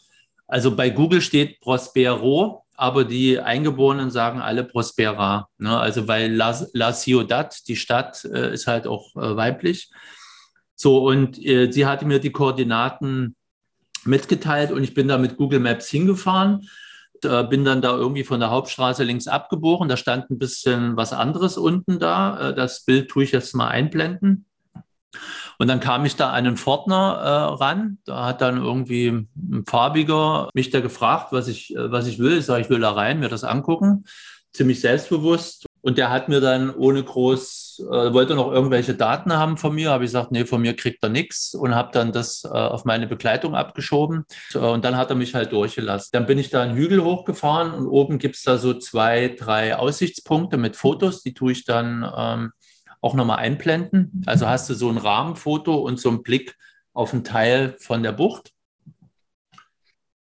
[0.48, 5.50] also bei Google steht Prospero, aber die Eingeborenen sagen alle Prospera.
[5.58, 5.78] Ne?
[5.78, 9.92] Also weil La, La Ciudad, die Stadt, äh, ist halt auch äh, weiblich.
[10.78, 13.36] So, und äh, sie hatte mir die Koordinaten
[14.06, 16.70] mitgeteilt und ich bin da mit Google Maps hingefahren.
[17.24, 19.90] Äh, bin dann da irgendwie von der Hauptstraße links abgebogen.
[19.90, 22.50] Da stand ein bisschen was anderes unten da.
[22.50, 24.46] Äh, das Bild tue ich jetzt mal einblenden.
[25.58, 27.98] Und dann kam ich da an einen Pförtner äh, ran.
[28.06, 32.38] Da hat dann irgendwie ein Farbiger mich da gefragt, was ich, äh, was ich will.
[32.38, 34.06] Ich sage, ich will da rein, mir das angucken.
[34.54, 35.66] Ziemlich selbstbewusst.
[35.82, 39.92] Und der hat mir dann ohne groß, äh, wollte noch irgendwelche Daten haben von mir.
[39.92, 42.86] Habe ich gesagt, nee, von mir kriegt er nichts und habe dann das äh, auf
[42.86, 44.26] meine Begleitung abgeschoben.
[44.54, 46.10] Und dann hat er mich halt durchgelassen.
[46.14, 49.76] Dann bin ich da einen Hügel hochgefahren und oben gibt es da so zwei, drei
[49.76, 51.24] Aussichtspunkte mit Fotos.
[51.24, 52.52] Die tue ich dann ähm,
[53.02, 54.24] auch nochmal einblenden.
[54.26, 56.56] Also hast du so ein Rahmenfoto und so einen Blick
[56.94, 58.52] auf einen Teil von der Bucht.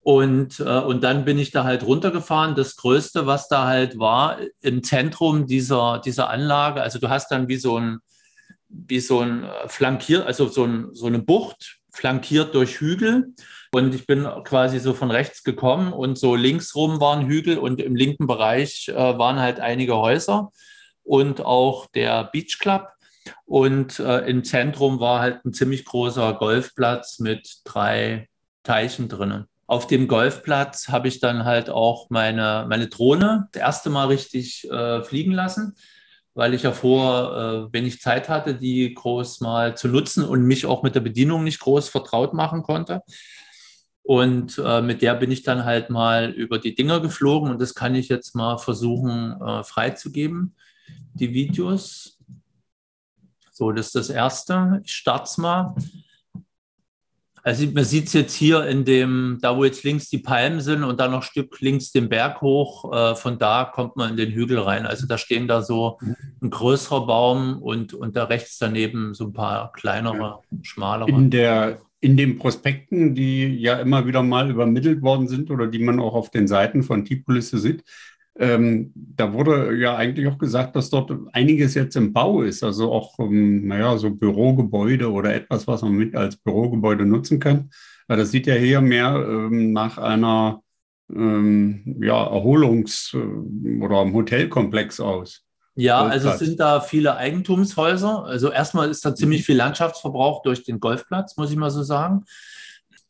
[0.05, 2.55] Und, äh, und dann bin ich da halt runtergefahren.
[2.55, 7.49] Das Größte, was da halt war, im Zentrum dieser, dieser Anlage, also du hast dann
[7.49, 8.01] wie so ein,
[8.69, 13.33] wie so ein Flankier, also so, ein, so eine Bucht, flankiert durch Hügel.
[13.73, 17.97] Und ich bin quasi so von rechts gekommen und so linksrum waren Hügel und im
[17.97, 20.53] linken Bereich äh, waren halt einige Häuser
[21.03, 22.89] und auch der Beach Club.
[23.47, 28.29] Und äh, im Zentrum war halt ein ziemlich großer Golfplatz mit drei
[28.65, 29.49] Teichen drinnen.
[29.67, 34.71] Auf dem Golfplatz habe ich dann halt auch meine, meine Drohne das erste Mal richtig
[34.71, 35.75] äh, fliegen lassen,
[36.35, 40.43] weil ich ja vor, äh, wenn ich Zeit hatte, die groß mal zu nutzen und
[40.43, 43.01] mich auch mit der Bedienung nicht groß vertraut machen konnte.
[44.03, 47.75] Und äh, mit der bin ich dann halt mal über die Dinger geflogen und das
[47.75, 50.55] kann ich jetzt mal versuchen äh, freizugeben
[51.15, 52.19] die Videos.
[53.51, 54.81] So, das ist das erste.
[54.85, 55.75] Ich starte es mal.
[57.47, 60.83] Also man sieht es jetzt hier in dem, da wo jetzt links die Palmen sind
[60.83, 64.17] und dann noch ein Stück links den Berg hoch, äh, von da kommt man in
[64.17, 64.87] den Hügel rein.
[64.87, 65.99] Also da stehen da so
[66.41, 71.11] ein größerer Baum und, und da rechts daneben so ein paar kleinere, schmalere.
[71.11, 75.81] In, der, in den Prospekten, die ja immer wieder mal übermittelt worden sind oder die
[75.81, 77.85] man auch auf den Seiten von Tipolisse sieht,
[78.37, 82.93] ähm, da wurde ja eigentlich auch gesagt, dass dort einiges jetzt im Bau ist, also
[82.93, 87.71] auch, ähm, naja, so Bürogebäude oder etwas, was man mit als Bürogebäude nutzen kann.
[88.09, 90.63] Aber das sieht ja hier mehr ähm, nach einer
[91.15, 95.43] ähm, ja, Erholungs- äh, oder einem Hotelkomplex aus.
[95.77, 98.25] Ja, also es sind da viele Eigentumshäuser.
[98.25, 102.25] Also erstmal ist da ziemlich viel Landschaftsverbrauch durch den Golfplatz, muss ich mal so sagen.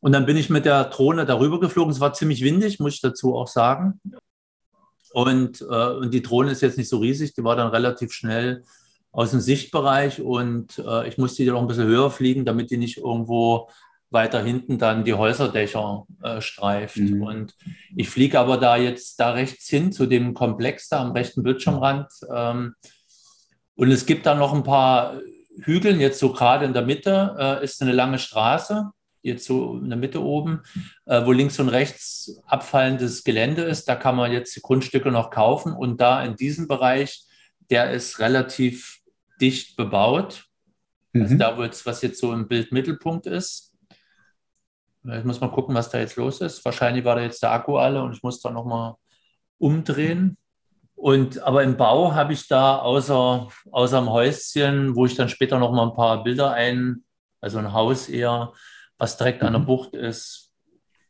[0.00, 1.92] Und dann bin ich mit der Drohne darüber geflogen.
[1.92, 4.00] Es war ziemlich windig, muss ich dazu auch sagen.
[5.14, 8.64] Und, äh, und die Drohne ist jetzt nicht so riesig, die war dann relativ schnell
[9.12, 12.78] aus dem Sichtbereich und äh, ich musste die noch ein bisschen höher fliegen, damit die
[12.78, 13.70] nicht irgendwo
[14.10, 16.96] weiter hinten dann die Häuserdächer äh, streift.
[16.96, 17.22] Mhm.
[17.22, 17.54] Und
[17.94, 22.08] ich fliege aber da jetzt da rechts hin zu dem Komplex da am rechten Bildschirmrand.
[22.34, 22.74] Ähm,
[23.76, 25.20] und es gibt da noch ein paar
[25.60, 28.90] Hügel, jetzt so gerade in der Mitte äh, ist eine lange Straße
[29.24, 30.62] jetzt so in der Mitte oben,
[31.06, 33.88] äh, wo links und rechts abfallendes Gelände ist.
[33.88, 35.72] Da kann man jetzt die Grundstücke noch kaufen.
[35.72, 37.24] Und da in diesem Bereich,
[37.70, 39.00] der ist relativ
[39.40, 40.44] dicht bebaut.
[41.14, 41.22] Also mhm.
[41.22, 43.72] Also da, wo jetzt, was jetzt so im Bildmittelpunkt ist.
[45.04, 46.64] Ich muss mal gucken, was da jetzt los ist.
[46.64, 48.94] Wahrscheinlich war da jetzt der Akku alle und ich muss da nochmal
[49.58, 50.38] umdrehen.
[50.94, 55.58] Und aber im Bau habe ich da außer, außer dem Häuschen, wo ich dann später
[55.58, 57.04] noch mal ein paar Bilder ein,
[57.40, 58.52] also ein Haus eher,
[58.98, 59.48] was direkt mhm.
[59.48, 59.66] an der mhm.
[59.66, 60.52] Bucht ist,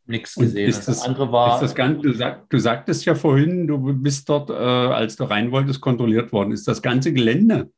[0.06, 0.68] nichts gesehen.
[0.68, 1.54] Ist das, das, andere war.
[1.54, 5.24] Ist das Ganze, du, sag, du sagtest ja vorhin, du bist dort, äh, als du
[5.24, 6.52] rein wolltest, kontrolliert worden.
[6.52, 7.70] Ist das ganze Gelände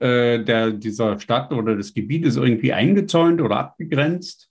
[0.00, 4.48] äh, der, dieser Stadt oder des Gebietes irgendwie eingezäunt oder abgegrenzt?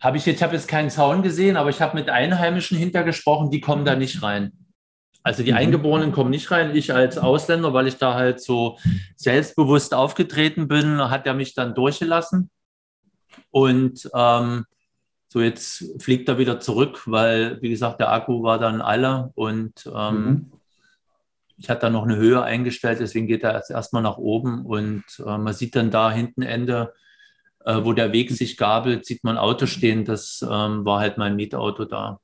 [0.00, 3.60] Habe ich jetzt, habe jetzt keinen Zaun gesehen, aber ich habe mit Einheimischen hintergesprochen, die
[3.60, 4.52] kommen da nicht rein.
[5.24, 5.58] Also die mhm.
[5.58, 6.74] Eingeborenen kommen nicht rein.
[6.74, 8.78] Ich als Ausländer, weil ich da halt so
[9.16, 12.48] selbstbewusst aufgetreten bin, hat er mich dann durchgelassen.
[13.50, 14.64] Und ähm,
[15.28, 19.90] so jetzt fliegt er wieder zurück, weil, wie gesagt, der Akku war dann alle und
[19.94, 20.52] ähm, mhm.
[21.58, 25.04] ich hatte dann noch eine Höhe eingestellt, deswegen geht er jetzt erstmal nach oben und
[25.18, 26.94] äh, man sieht dann da hinten Ende
[27.68, 30.04] äh, wo der Weg sich gabelt, sieht man Auto stehen.
[30.04, 32.18] Das ähm, war halt mein Mietauto da.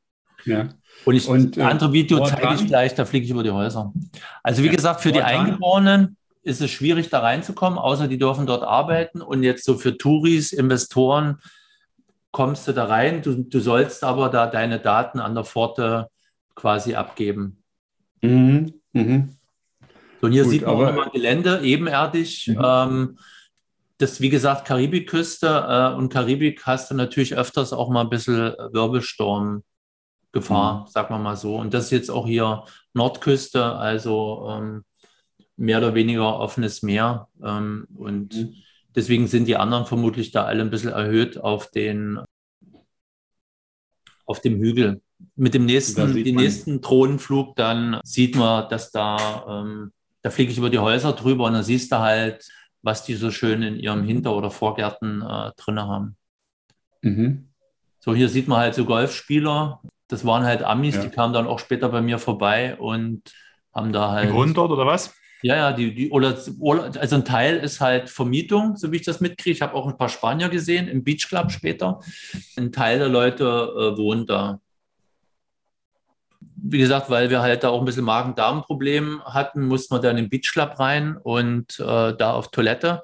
[0.47, 0.69] Ja.
[1.05, 3.93] Und, ich, und äh, andere Video zeige ich gleich, da fliege ich über die Häuser.
[4.43, 8.47] Also wie ja, gesagt, für die Eingeborenen ist es schwierig, da reinzukommen, außer die dürfen
[8.47, 9.23] dort arbeiten.
[9.23, 11.39] Und jetzt so für Touris, Investoren
[12.33, 13.23] kommst du da rein.
[13.23, 16.09] Du, du sollst aber da deine Daten an der Pforte
[16.55, 17.63] quasi abgeben.
[18.23, 18.75] Mhm.
[18.93, 19.37] Mhm.
[20.21, 22.49] So, und hier Gut, sieht man aber, Gelände, ebenerdig.
[22.49, 22.63] Mhm.
[22.63, 23.19] Ähm,
[23.99, 28.53] das, wie gesagt, Karibikküste äh, und Karibik hast du natürlich öfters auch mal ein bisschen
[28.73, 29.63] Wirbelsturmgefahr,
[30.81, 30.87] mhm.
[30.89, 31.57] sagen wir mal so.
[31.57, 34.85] Und das ist jetzt auch hier Nordküste, also ähm,
[35.57, 37.29] mehr oder weniger offenes Meer.
[37.43, 38.55] Ähm, und mhm.
[38.95, 42.21] deswegen sind die anderen vermutlich da alle ein bisschen erhöht auf den
[44.27, 45.03] auf dem Hügel.
[45.37, 50.59] Mit dem nächsten, den nächsten Drohnenflug, dann sieht man, dass da, ähm, da fliege ich
[50.59, 52.47] über die Häuser drüber und dann siehst du halt,
[52.83, 56.17] was die so schön in ihrem Hinter- oder Vorgärten äh, drin haben.
[57.03, 57.49] Mhm.
[58.01, 59.81] So, hier sieht man halt so Golfspieler.
[60.09, 61.03] Das waren halt Amis, ja.
[61.03, 63.33] die kamen dann auch später bei mir vorbei und
[63.75, 64.31] haben da halt.
[64.31, 65.15] Grund dort oder was?
[65.45, 66.39] Ja, ja, die, die, oder,
[66.99, 69.55] also ein Teil ist halt Vermietung, so wie ich das mitkriege.
[69.55, 72.01] Ich habe auch ein paar Spanier gesehen im Beach Club später.
[72.57, 74.59] Ein Teil der Leute äh, wohnt da.
[76.57, 80.31] Wie gesagt, weil wir halt da auch ein bisschen Magen-Darm-Problem hatten, mussten wir dann im
[80.31, 83.03] Beach Club rein und äh, da auf Toilette.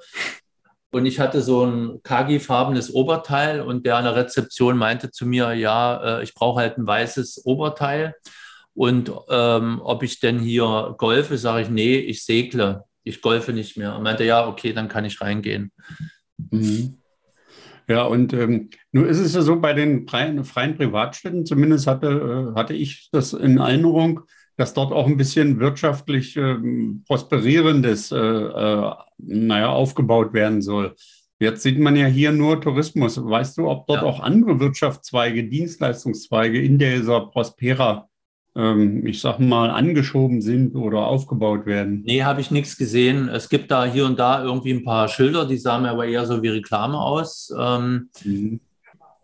[0.93, 5.53] Und ich hatte so ein Kagi-farbenes Oberteil und der an der Rezeption meinte zu mir,
[5.53, 8.15] ja, äh, ich brauche halt ein weißes Oberteil.
[8.75, 12.85] Und ähm, ob ich denn hier golfe, sage ich, nee, ich segle.
[13.03, 13.97] Ich golfe nicht mehr.
[13.97, 15.73] Und meinte, ja, okay, dann kann ich reingehen.
[16.51, 17.01] Mhm.
[17.89, 22.53] Ja, und ähm, nun ist es ja so, bei den freien, freien Privatstädten, zumindest hatte,
[22.55, 24.21] äh, hatte ich das in Erinnerung,
[24.57, 26.57] dass dort auch ein bisschen wirtschaftlich äh,
[27.07, 30.95] prosperierendes, äh, äh, naja, aufgebaut werden soll.
[31.41, 33.17] Jetzt sieht man ja hier nur Tourismus.
[33.17, 34.07] Weißt du, ob dort ja.
[34.07, 38.10] auch andere Wirtschaftszweige, Dienstleistungszweige in dieser Prospera
[38.57, 42.03] ähm, ich sag mal, angeschoben sind oder aufgebaut werden?
[42.05, 43.29] Nee, habe ich nichts gesehen.
[43.29, 46.43] Es gibt da hier und da irgendwie ein paar Schilder, die sahen aber eher so
[46.43, 47.53] wie Reklame aus.
[47.57, 48.61] Ähm, mhm.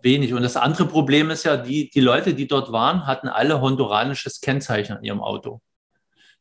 [0.03, 0.35] Wenig.
[0.35, 4.41] Und das andere Problem ist ja, die, die Leute, die dort waren, hatten alle honduranisches
[4.41, 5.61] Kennzeichen in ihrem Auto.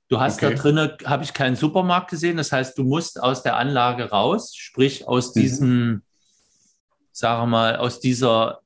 [0.07, 0.53] Du hast okay.
[0.53, 2.37] da drinnen, habe ich keinen Supermarkt gesehen.
[2.37, 5.39] Das heißt, du musst aus der Anlage raus, sprich aus mhm.
[5.39, 6.01] diesem,
[7.11, 8.59] sagen wir mal, aus dieser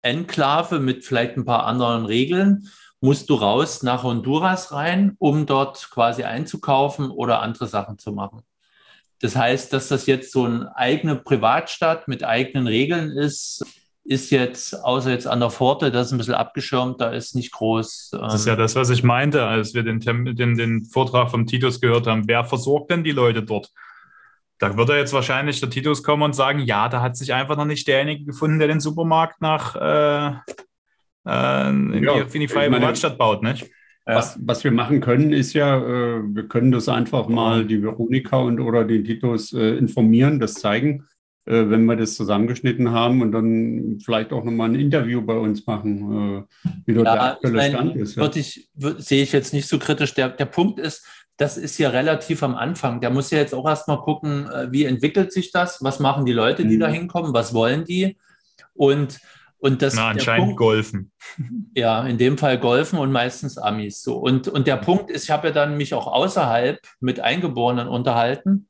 [0.00, 2.68] Enklave mit vielleicht ein paar anderen Regeln
[3.00, 8.42] musst du raus nach Honduras rein, um dort quasi einzukaufen oder andere Sachen zu machen.
[9.20, 13.64] Das heißt, dass das jetzt so eine eigene Privatstadt mit eigenen Regeln ist,
[14.04, 17.52] ist jetzt, außer jetzt an der Pforte, das ist ein bisschen abgeschirmt, da ist nicht
[17.52, 18.10] groß.
[18.12, 21.46] das ist ja ähm, das, was ich meinte, als wir den, den, den Vortrag vom
[21.46, 22.28] Titus gehört haben.
[22.28, 23.72] Wer versorgt denn die Leute dort?
[24.58, 27.64] Da würde jetzt wahrscheinlich der Titus kommen und sagen, ja, da hat sich einfach noch
[27.66, 30.36] nicht derjenige gefunden, der den Supermarkt nach äh,
[31.26, 33.70] äh, in, ja, die, in die freie Privatstadt baut, nicht?
[34.08, 38.36] Was, was, wir machen können, ist ja, äh, wir können das einfach mal die Veronika
[38.36, 41.08] und oder den Titus äh, informieren, das zeigen,
[41.44, 45.66] äh, wenn wir das zusammengeschnitten haben und dann vielleicht auch nochmal ein Interview bei uns
[45.66, 48.16] machen, äh, wie dort ja, der aktuelle ich Stand ist.
[48.16, 48.30] Ja.
[48.32, 50.14] Ich, sehe ich jetzt nicht so kritisch.
[50.14, 51.04] Der, der Punkt ist,
[51.36, 53.00] das ist ja relativ am Anfang.
[53.00, 56.32] Der muss ja jetzt auch erstmal gucken, äh, wie entwickelt sich das, was machen die
[56.32, 56.80] Leute, die mhm.
[56.80, 58.16] da hinkommen, was wollen die.
[58.74, 59.18] Und
[59.58, 61.12] und das, Na, anscheinend Punkt, golfen.
[61.74, 64.02] Ja, in dem Fall golfen und meistens Amis.
[64.02, 64.16] So.
[64.16, 68.68] Und, und der Punkt ist, ich habe ja dann mich auch außerhalb mit Eingeborenen unterhalten,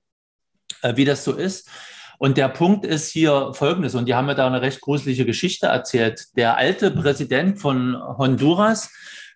[0.83, 1.71] äh, wie das so ist.
[2.19, 5.67] Und der Punkt ist hier folgendes, und die haben mir da eine recht gruselige Geschichte
[5.67, 6.29] erzählt.
[6.37, 8.91] Der alte Präsident von Honduras,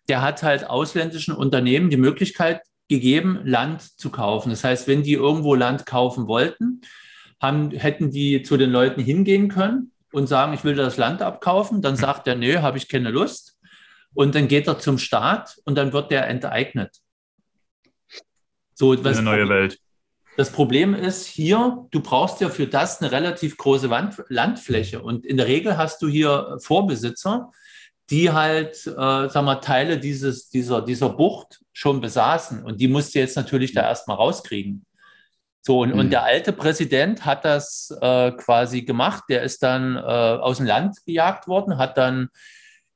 [0.09, 4.51] der hat halt ausländischen Unternehmen die Möglichkeit gegeben, Land zu kaufen.
[4.51, 6.81] Das heißt, wenn die irgendwo Land kaufen wollten,
[7.41, 11.83] haben, hätten die zu den Leuten hingehen können und sagen, ich will das Land abkaufen,
[11.83, 13.57] dann sagt er, nö, habe ich keine Lust.
[14.15, 16.97] Und dann geht er zum Staat und dann wird der enteignet.
[18.75, 19.79] So, was eine neue Welt.
[20.37, 25.03] Das Problem ist hier, du brauchst ja für das eine relativ große Wand, Landfläche.
[25.03, 27.53] Und in der Regel hast du hier Vorbesitzer,
[28.09, 32.65] die halt, äh, sag mal, Teile dieses, dieser, dieser Bucht schon besaßen.
[32.65, 34.85] Und die musst du jetzt natürlich da erstmal rauskriegen.
[35.63, 36.01] So, und, mhm.
[36.01, 39.25] und der alte Präsident hat das äh, quasi gemacht.
[39.29, 42.31] Der ist dann äh, aus dem Land gejagt worden, hat dann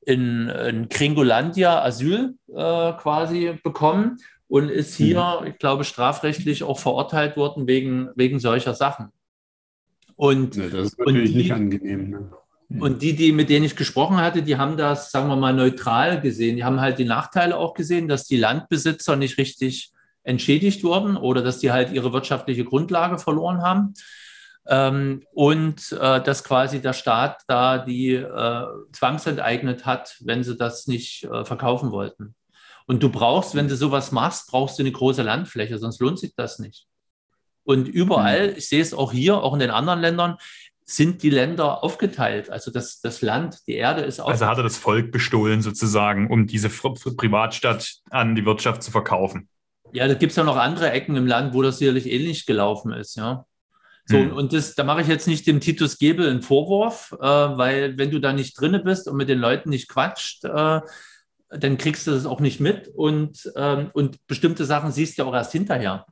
[0.00, 5.04] in, in Kringolandia Asyl äh, quasi bekommen und ist mhm.
[5.04, 5.46] hier, mhm.
[5.48, 9.08] ich glaube, strafrechtlich auch verurteilt worden wegen, wegen solcher Sachen.
[10.16, 12.10] Und, ja, das ist natürlich die, nicht angenehm.
[12.10, 12.30] Ne?
[12.68, 12.82] Mhm.
[12.82, 16.20] Und die, die, mit denen ich gesprochen hatte, die haben das, sagen wir mal, neutral
[16.20, 16.56] gesehen.
[16.56, 19.92] Die haben halt die Nachteile auch gesehen, dass die Landbesitzer nicht richtig
[20.24, 23.94] entschädigt wurden oder dass die halt ihre wirtschaftliche Grundlage verloren haben.
[24.66, 30.86] Ähm, und äh, dass quasi der Staat da die äh, zwangsenteignet hat, wenn sie das
[30.86, 32.34] nicht äh, verkaufen wollten.
[32.86, 36.34] Und du brauchst, wenn du sowas machst, brauchst du eine große Landfläche, sonst lohnt sich
[36.34, 36.86] das nicht.
[37.64, 38.54] Und überall, mhm.
[38.56, 40.36] ich sehe es auch hier, auch in den anderen Ländern,
[40.86, 42.50] sind die Länder aufgeteilt.
[42.50, 44.42] Also das, das Land, die Erde ist aufgeteilt.
[44.42, 49.48] Also hat er das Volk bestohlen sozusagen, um diese Privatstadt an die Wirtschaft zu verkaufen.
[49.94, 52.92] Ja, da gibt es ja noch andere Ecken im Land, wo das sicherlich ähnlich gelaufen
[52.92, 53.46] ist, ja.
[54.06, 54.32] So, hm.
[54.32, 58.10] und das, da mache ich jetzt nicht dem Titus Gebel einen Vorwurf, äh, weil wenn
[58.10, 60.80] du da nicht drinne bist und mit den Leuten nicht quatscht, äh,
[61.48, 65.28] dann kriegst du das auch nicht mit und, ähm, und bestimmte Sachen siehst du ja
[65.28, 66.04] auch erst hinterher.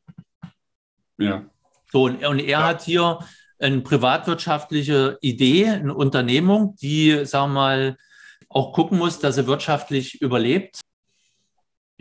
[1.18, 1.44] Ja.
[1.90, 2.66] So, und, und er ja.
[2.66, 3.18] hat hier
[3.58, 7.96] eine privatwirtschaftliche Idee, eine Unternehmung, die, sagen wir mal,
[8.48, 10.80] auch gucken muss, dass sie wirtschaftlich überlebt.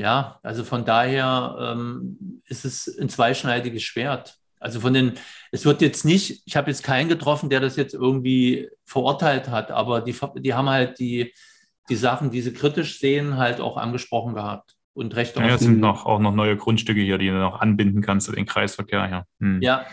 [0.02, 4.36] Ja, also von daher ähm, ist es ein zweischneidiges Schwert.
[4.60, 5.14] Also von den,
[5.52, 9.70] es wird jetzt nicht, ich habe jetzt keinen getroffen, der das jetzt irgendwie verurteilt hat,
[9.70, 11.34] aber die, die haben halt die,
[11.90, 14.76] die Sachen, die sie kritisch sehen, halt auch angesprochen gehabt.
[14.94, 18.02] Und recht ja, es sind noch, auch noch neue Grundstücke hier, die du noch anbinden
[18.02, 19.08] kannst in den Kreisverkehr.
[19.08, 19.62] Ja, hm.
[19.62, 19.86] ja.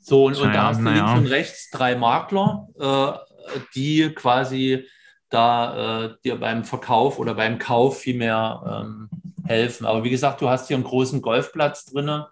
[0.00, 4.86] so und, und da hast du links und rechts drei Makler, äh, die quasi
[5.30, 9.08] da äh, dir beim Verkauf oder beim Kauf viel mehr ähm,
[9.46, 9.86] helfen.
[9.86, 12.24] Aber wie gesagt, du hast hier einen großen Golfplatz drin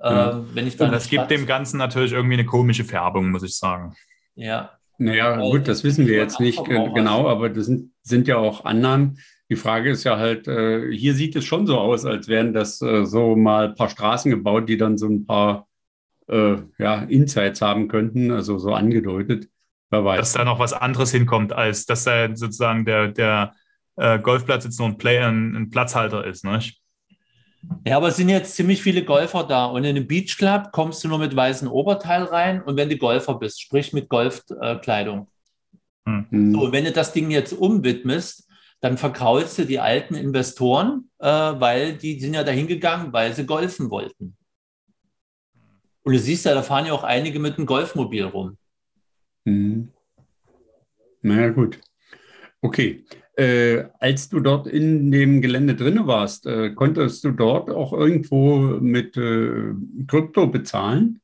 [0.00, 3.56] äh, wenn ich dann das gibt dem Ganzen natürlich irgendwie eine komische Färbung, muss ich
[3.56, 3.94] sagen.
[4.34, 4.70] Ja.
[4.98, 9.18] Naja, gut, das wissen wir jetzt nicht genau, aber das sind, sind ja auch Annahmen.
[9.48, 12.82] Die Frage ist ja halt, äh, hier sieht es schon so aus, als wären das
[12.82, 15.68] äh, so mal ein paar Straßen gebaut, die dann so ein paar
[16.28, 19.48] äh, ja, Insights haben könnten, also so angedeutet.
[19.88, 20.20] Wer weiß.
[20.20, 23.54] Dass da noch was anderes hinkommt, als dass da sozusagen der, der
[23.96, 26.44] äh, Golfplatz jetzt nur ein, Play, ein, ein Platzhalter ist.
[26.44, 26.60] Ne?
[27.86, 29.66] Ja, aber es sind jetzt ziemlich viele Golfer da.
[29.66, 33.34] Und in einem Beachclub kommst du nur mit weißem Oberteil rein und wenn du Golfer
[33.34, 35.28] bist, sprich mit Golfkleidung.
[36.06, 36.52] Mhm.
[36.52, 38.48] So, wenn du das Ding jetzt umwidmest,
[38.80, 43.44] dann verkraulst du die alten Investoren, äh, weil die sind ja dahin gegangen, weil sie
[43.44, 44.36] golfen wollten.
[46.02, 48.56] Und du siehst ja, da fahren ja auch einige mit einem Golfmobil rum.
[49.44, 49.92] Mhm.
[51.22, 51.78] Naja, gut.
[52.62, 53.04] Okay.
[53.40, 58.58] Äh, als du dort in dem Gelände drin warst, äh, konntest du dort auch irgendwo
[58.58, 59.72] mit äh,
[60.06, 61.22] Krypto bezahlen?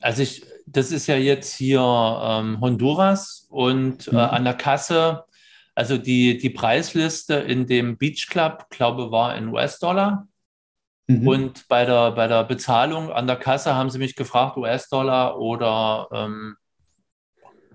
[0.00, 4.16] Also ich, das ist ja jetzt hier ähm, Honduras und äh, mhm.
[4.16, 5.24] an der Kasse,
[5.74, 10.26] also die, die Preisliste in dem Beach Club, glaube war in US-Dollar.
[11.06, 11.28] Mhm.
[11.28, 16.08] Und bei der, bei der Bezahlung an der Kasse haben sie mich gefragt, US-Dollar oder
[16.12, 16.56] ähm,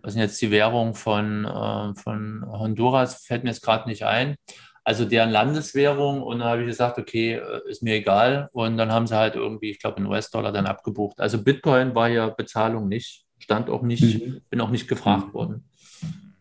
[0.01, 4.35] was ist jetzt die Währung von, äh, von Honduras, fällt mir jetzt gerade nicht ein.
[4.83, 8.49] Also deren Landeswährung und dann habe ich gesagt, okay, äh, ist mir egal.
[8.53, 11.19] Und dann haben sie halt irgendwie, ich glaube, in US-Dollar dann abgebucht.
[11.19, 14.41] Also Bitcoin war ja Bezahlung nicht, stand auch nicht, mhm.
[14.49, 15.33] bin auch nicht gefragt mhm.
[15.33, 15.69] worden.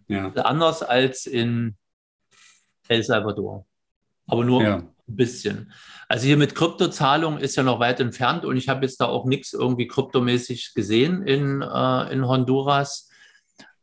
[0.09, 0.33] Ja.
[0.33, 1.77] Anders als in
[2.88, 3.66] El Salvador.
[4.27, 4.77] Aber nur ja.
[4.77, 5.73] ein bisschen.
[6.09, 9.27] Also hier mit Kryptozahlung ist ja noch weit entfernt und ich habe jetzt da auch
[9.27, 13.08] nichts irgendwie kryptomäßig gesehen in, äh, in Honduras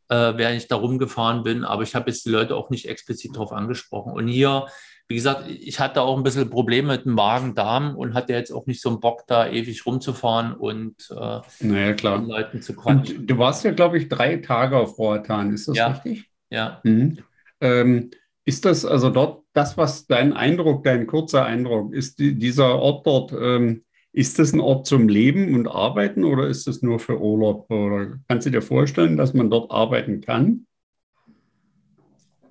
[0.08, 1.64] äh, während ich da rumgefahren bin.
[1.64, 4.12] Aber ich habe jetzt die Leute auch nicht explizit darauf angesprochen.
[4.12, 4.66] Und hier,
[5.08, 8.66] wie gesagt, ich hatte auch ein bisschen Probleme mit dem Magen-Darm und hatte jetzt auch
[8.66, 12.18] nicht so einen Bock, da ewig rumzufahren und äh, naja, klar.
[12.18, 13.18] den Leuten zu quatschen.
[13.18, 15.88] Und du warst ja, glaube ich, drei Tage auf Roatan, ist das ja.
[15.88, 16.30] richtig?
[16.50, 16.80] Ja.
[16.84, 17.18] Mhm.
[17.60, 18.10] Ähm,
[18.44, 23.06] ist das also dort das, was dein Eindruck, dein kurzer Eindruck, ist die, dieser Ort
[23.06, 23.84] dort ähm,
[24.16, 27.70] ist das ein Ort zum Leben und Arbeiten oder ist das nur für Urlaub?
[27.70, 30.66] Oder kannst du dir vorstellen, dass man dort arbeiten kann?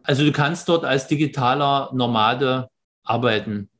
[0.03, 2.67] Also du kannst dort als digitaler Nomade
[3.03, 3.71] arbeiten.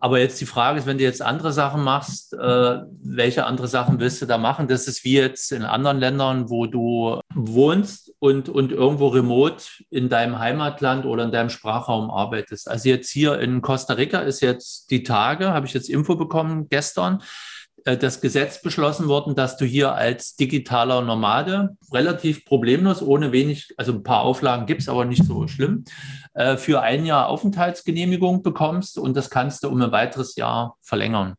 [0.00, 4.00] Aber jetzt die Frage ist, wenn du jetzt andere Sachen machst, äh, welche andere Sachen
[4.00, 4.66] willst du da machen?
[4.66, 10.08] Das ist wie jetzt in anderen Ländern, wo du wohnst und, und irgendwo remote in
[10.08, 12.70] deinem Heimatland oder in deinem Sprachraum arbeitest.
[12.70, 16.68] Also jetzt hier in Costa Rica ist jetzt die Tage, habe ich jetzt Info bekommen
[16.68, 17.20] gestern,
[17.84, 23.74] äh, das Gesetz beschlossen worden, dass du hier als digitaler Nomade relativ problemlos, ohne wenig,
[23.76, 25.84] also ein paar Auflagen gibt es, aber nicht so schlimm,
[26.34, 31.34] äh, für ein Jahr Aufenthaltsgenehmigung bekommst und das kannst du um ein weiteres Jahr verlängern.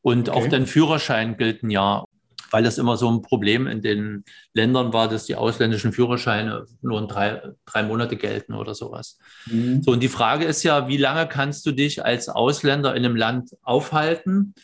[0.00, 0.38] Und okay.
[0.38, 2.06] auch dein Führerschein gilt ein Jahr,
[2.54, 7.00] weil das immer so ein Problem in den Ländern war, dass die ausländischen Führerscheine nur
[7.00, 9.18] in drei, drei Monate gelten oder sowas.
[9.46, 9.82] Mhm.
[9.82, 13.16] So, und die Frage ist ja, wie lange kannst du dich als Ausländer in einem
[13.16, 14.54] Land aufhalten?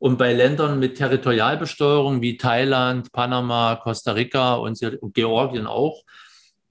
[0.00, 4.80] Und bei Ländern mit Territorialbesteuerung wie Thailand, Panama, Costa Rica und
[5.14, 6.02] Georgien auch,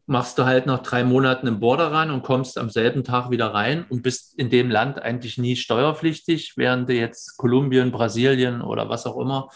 [0.08, 3.54] machst du halt nach drei Monaten einen Border ran und kommst am selben Tag wieder
[3.54, 8.90] rein und bist in dem Land eigentlich nie steuerpflichtig, während du jetzt Kolumbien, Brasilien oder
[8.90, 9.48] was auch immer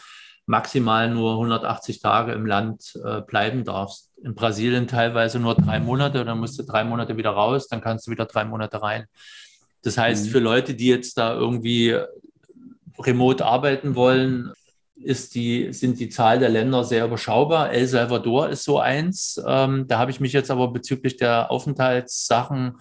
[0.50, 4.10] maximal nur 180 Tage im Land äh, bleiben darfst.
[4.24, 8.08] In Brasilien teilweise nur drei Monate, dann musst du drei Monate wieder raus, dann kannst
[8.08, 9.06] du wieder drei Monate rein.
[9.84, 10.30] Das heißt, mhm.
[10.32, 11.95] für Leute, die jetzt da irgendwie
[12.97, 14.52] remote arbeiten wollen,
[14.95, 17.72] ist die, sind die Zahl der Länder sehr überschaubar.
[17.72, 19.39] El Salvador ist so eins.
[19.45, 22.78] Ähm, da habe ich mich jetzt aber bezüglich der Aufenthaltssachen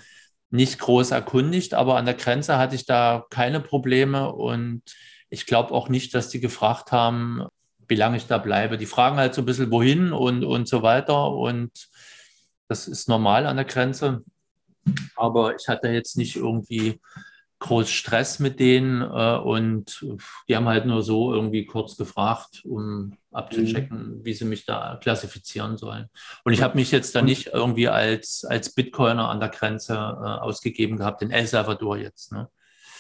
[0.51, 4.83] nicht groß erkundigt, aber an der Grenze hatte ich da keine Probleme und
[5.31, 7.47] ich glaube auch nicht, dass die gefragt haben,
[7.87, 8.79] wie lange ich da bleibe.
[8.79, 11.89] Die fragen halt so ein bisschen wohin und, und so weiter und
[12.69, 14.23] das ist normal an der Grenze.
[15.17, 17.01] Aber ich hatte jetzt nicht irgendwie
[17.61, 20.07] groß Stress mit denen äh, und
[20.49, 24.25] die haben halt nur so irgendwie kurz gefragt, um abzuchecken, mhm.
[24.25, 26.07] wie sie mich da klassifizieren sollen.
[26.45, 29.97] Und ich habe mich jetzt da nicht irgendwie als, als Bitcoiner an der Grenze äh,
[29.97, 32.33] ausgegeben gehabt, in El Salvador jetzt.
[32.33, 32.49] Ne?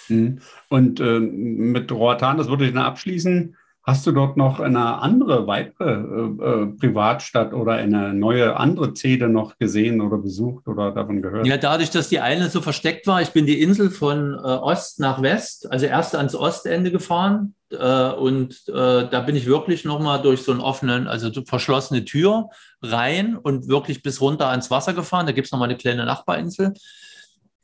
[0.09, 0.41] Mhm.
[0.69, 3.57] Und äh, mit Roatan, das würde ich dann abschließen,
[3.89, 9.31] Hast du dort noch eine andere, weitere äh, äh, Privatstadt oder eine neue andere Zede
[9.31, 11.47] noch gesehen oder besucht oder davon gehört?
[11.47, 15.01] Ja, dadurch, dass die eine so versteckt war, ich bin die Insel von äh, Ost
[15.01, 20.21] nach West, also erst ans Ostende gefahren äh, und äh, da bin ich wirklich nochmal
[20.21, 22.51] durch so einen offenen, also verschlossene Tür
[22.83, 25.25] rein und wirklich bis runter ans Wasser gefahren.
[25.25, 26.75] Da gibt es nochmal eine kleine Nachbarinsel.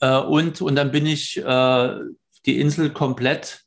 [0.00, 1.34] Äh, und, und dann bin ich
[2.46, 3.63] die Insel komplett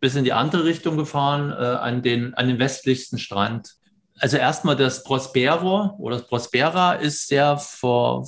[0.00, 3.74] bis in die andere Richtung gefahren, äh, an, den, an den westlichsten Strand.
[4.20, 8.24] Also erstmal das Prospero oder das Prospera ist sehr ver,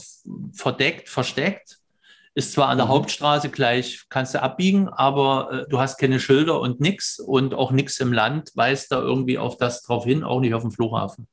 [0.53, 1.79] verdeckt, versteckt.
[2.35, 2.91] Ist zwar an der mhm.
[2.91, 7.73] Hauptstraße gleich, kannst du abbiegen, aber äh, du hast keine Schilder und nichts und auch
[7.73, 11.27] nichts im Land weist da irgendwie auf das drauf hin, auch nicht auf dem Flughafen.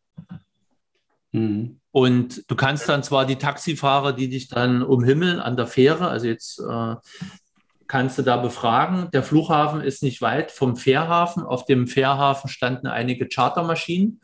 [1.31, 1.79] Mhm.
[1.91, 6.27] Und du kannst dann zwar die Taxifahrer, die dich dann umhimmeln an der Fähre, also
[6.27, 6.95] jetzt äh,
[7.87, 9.09] kannst du da befragen.
[9.11, 11.43] Der Flughafen ist nicht weit vom Fährhafen.
[11.43, 14.21] Auf dem Fährhafen standen einige Chartermaschinen.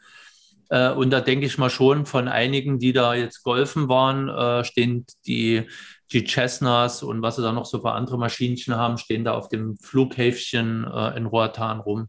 [0.70, 4.64] Äh, und da denke ich mal schon, von einigen, die da jetzt golfen waren, äh,
[4.64, 5.68] stehen die,
[6.12, 9.50] die Cessnas und was sie da noch so für andere Maschinchen haben, stehen da auf
[9.50, 12.08] dem Flughäfchen äh, in Roatan rum.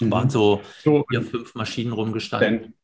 [0.00, 0.10] Mhm.
[0.10, 2.74] Waren so, so vier, fünf Maschinen rumgestanden.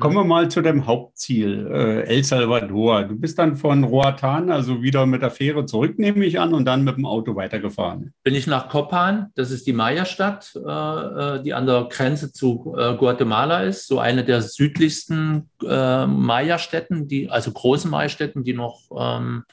[0.00, 3.04] Kommen wir mal zu dem Hauptziel, äh, El Salvador.
[3.04, 6.64] Du bist dann von Roatan, also wieder mit der Fähre zurück, nehme ich an, und
[6.64, 8.12] dann mit dem Auto weitergefahren.
[8.22, 12.74] Bin ich nach Copan, das ist die Maya-Stadt, äh, äh die an der Grenze zu
[12.76, 18.82] äh, Guatemala ist, so eine der südlichsten äh, Maya-Städten, die, also großen Maya-Städten, die noch,
[18.96, 19.44] ähm,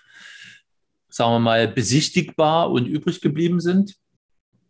[1.09, 3.95] sagen wir mal, besichtigbar und übrig geblieben sind.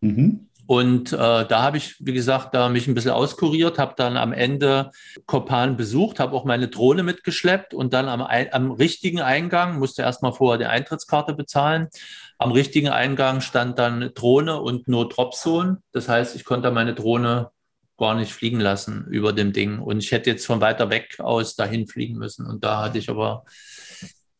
[0.02, 0.45] Mhm.
[0.68, 4.34] Und äh, da habe ich, wie gesagt, da mich ein bisschen auskuriert, habe dann am
[4.34, 4.92] Ende
[5.28, 10.34] Kopan besucht, habe auch meine Drohne mitgeschleppt und dann am, am richtigen Eingang, musste erstmal
[10.34, 11.90] vorher die Eintrittskarte bezahlen,
[12.38, 15.82] am richtigen Eingang stand dann Drohne und nur Dropzone.
[15.92, 17.52] Das heißt, ich konnte meine Drohne
[17.98, 19.80] gar nicht fliegen lassen über dem Ding.
[19.80, 22.46] Und ich hätte jetzt von weiter weg aus dahin fliegen müssen.
[22.46, 23.46] Und da hatte ich aber,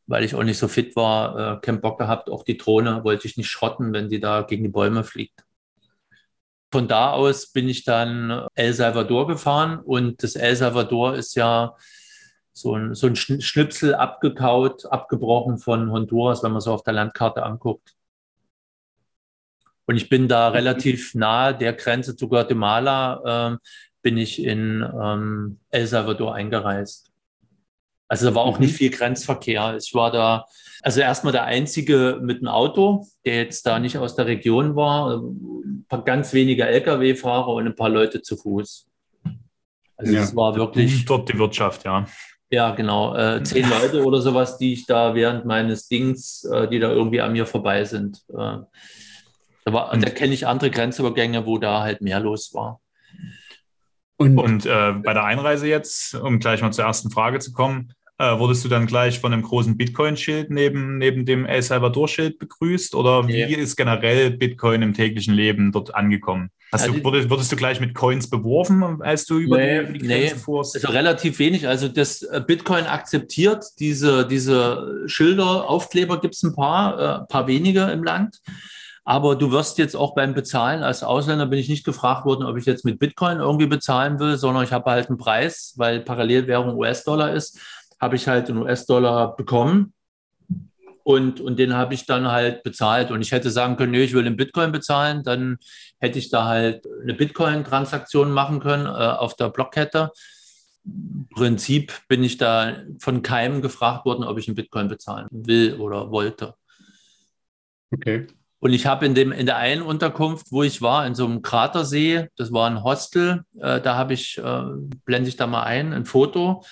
[0.08, 2.30] weil ich auch nicht so fit war, äh, keinen Bock gehabt.
[2.30, 5.46] Auch die Drohne wollte ich nicht schrotten, wenn die da gegen die Bäume fliegt.
[6.72, 11.76] Von da aus bin ich dann El Salvador gefahren und das El Salvador ist ja
[12.52, 17.44] so ein, so ein Schnipsel abgekaut, abgebrochen von Honduras, wenn man so auf der Landkarte
[17.44, 17.96] anguckt.
[19.86, 23.58] Und ich bin da relativ nahe der Grenze zu Guatemala, äh,
[24.02, 27.12] bin ich in ähm, El Salvador eingereist.
[28.08, 28.78] Also da war auch nicht mhm.
[28.78, 29.78] viel Grenzverkehr.
[29.78, 30.46] Ich war da,
[30.82, 35.18] also erstmal der Einzige mit einem Auto, der jetzt da nicht aus der Region war.
[35.18, 38.88] Ein paar ganz wenige Lkw-Fahrer und ein paar Leute zu Fuß.
[39.98, 40.22] Also ja.
[40.22, 41.06] es war wirklich.
[41.06, 42.06] Dort die Wirtschaft, ja.
[42.52, 43.16] Ja, genau.
[43.16, 47.22] Äh, zehn Leute oder sowas, die ich da während meines Dings, äh, die da irgendwie
[47.22, 48.24] an mir vorbei sind.
[48.30, 48.60] Äh,
[49.66, 52.82] da, da kenne ich andere Grenzübergänge, wo da halt mehr los war.
[54.18, 57.94] Und, und äh, bei der Einreise jetzt, um gleich mal zur ersten Frage zu kommen,
[58.18, 62.96] äh, wurdest du dann gleich von einem großen Bitcoin-Schild neben, neben dem El Salvador-Schild begrüßt?
[62.96, 63.58] Oder wie ja.
[63.58, 66.50] ist generell Bitcoin im täglichen Leben dort angekommen?
[66.72, 70.00] Hast also, du, wurdest, wurdest, du gleich mit Coins beworfen, als du über, nee, die,
[70.00, 70.76] Grenze nee, fuhrst?
[70.76, 71.68] Also relativ wenig.
[71.68, 77.28] Also das äh, Bitcoin akzeptiert diese, diese Schilder, Aufkleber gibt es ein paar, äh, ein
[77.28, 78.40] paar wenige im Land.
[79.08, 82.58] Aber du wirst jetzt auch beim Bezahlen als Ausländer bin ich nicht gefragt worden, ob
[82.58, 86.76] ich jetzt mit Bitcoin irgendwie bezahlen will, sondern ich habe halt einen Preis, weil Parallelwährung
[86.76, 87.60] US-Dollar ist,
[88.02, 89.94] habe ich halt einen US-Dollar bekommen.
[91.04, 93.12] Und, und den habe ich dann halt bezahlt.
[93.12, 95.60] Und ich hätte sagen können, nö, ich will in Bitcoin bezahlen, dann
[96.00, 100.10] hätte ich da halt eine Bitcoin-Transaktion machen können äh, auf der Blockkette.
[101.36, 106.10] Prinzip bin ich da von keinem gefragt worden, ob ich in Bitcoin bezahlen will oder
[106.10, 106.56] wollte.
[107.94, 108.26] Okay.
[108.66, 111.44] Und ich habe in, dem, in der einen Unterkunft, wo ich war, in so einem
[111.44, 114.64] Kratersee, das war ein Hostel, äh, da habe ich, äh,
[115.06, 116.66] blende ich da mal ein, ein Foto,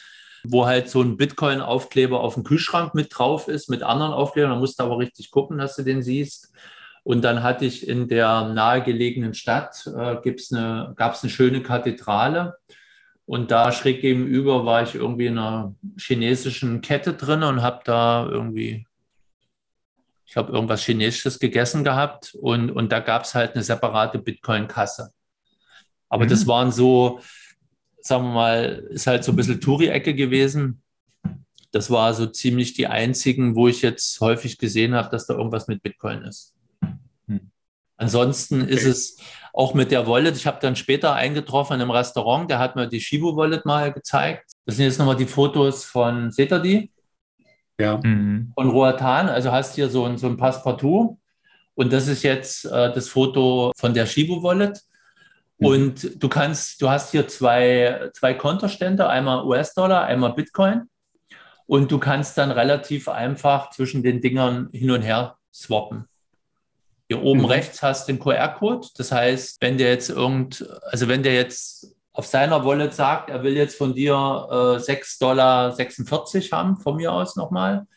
[0.43, 4.49] wo halt so ein Bitcoin-Aufkleber auf dem Kühlschrank mit drauf ist, mit anderen Aufklebern.
[4.49, 6.51] Da musst du aber richtig gucken, dass du den siehst.
[7.03, 12.55] Und dann hatte ich in der nahegelegenen Stadt, äh, eine, gab es eine schöne Kathedrale.
[13.27, 18.27] Und da schräg gegenüber war ich irgendwie in einer chinesischen Kette drin und habe da
[18.27, 18.87] irgendwie,
[20.33, 22.33] ich habe irgendwas Chinesisches gegessen gehabt.
[22.33, 25.11] Und, und da gab es halt eine separate Bitcoin-Kasse.
[26.09, 26.29] Aber mhm.
[26.29, 27.19] das waren so,
[28.01, 30.81] sagen wir mal, ist halt so ein bisschen Touri-Ecke gewesen.
[31.71, 35.67] Das war so ziemlich die einzigen, wo ich jetzt häufig gesehen habe, dass da irgendwas
[35.67, 36.55] mit Bitcoin ist.
[37.97, 38.73] Ansonsten okay.
[38.73, 39.17] ist es
[39.53, 40.35] auch mit der Wallet.
[40.35, 43.93] Ich habe dann später eingetroffen in einem Restaurant, der hat mir die Shibu Wallet mal
[43.93, 44.51] gezeigt.
[44.65, 46.92] Das sind jetzt nochmal die Fotos von, seht ihr die?
[47.79, 47.99] Ja.
[48.03, 48.51] Mhm.
[48.55, 49.29] Von Roatan.
[49.29, 51.17] Also hast hier so ein, so ein Passepartout.
[51.75, 54.79] Und das ist jetzt äh, das Foto von der Shibu Wallet.
[55.57, 55.67] Mhm.
[55.67, 60.83] Und du kannst, du hast hier zwei, zwei Kontostände, einmal US-Dollar, einmal Bitcoin.
[61.65, 66.05] Und du kannst dann relativ einfach zwischen den Dingern hin und her swappen.
[67.07, 67.45] Hier oben mhm.
[67.45, 68.87] rechts hast du den QR-Code.
[68.95, 73.43] Das heißt, wenn der jetzt irgend, also wenn der jetzt auf seiner Wallet sagt, er
[73.43, 77.87] will jetzt von dir äh, 6,46 Dollar haben, von mir aus nochmal,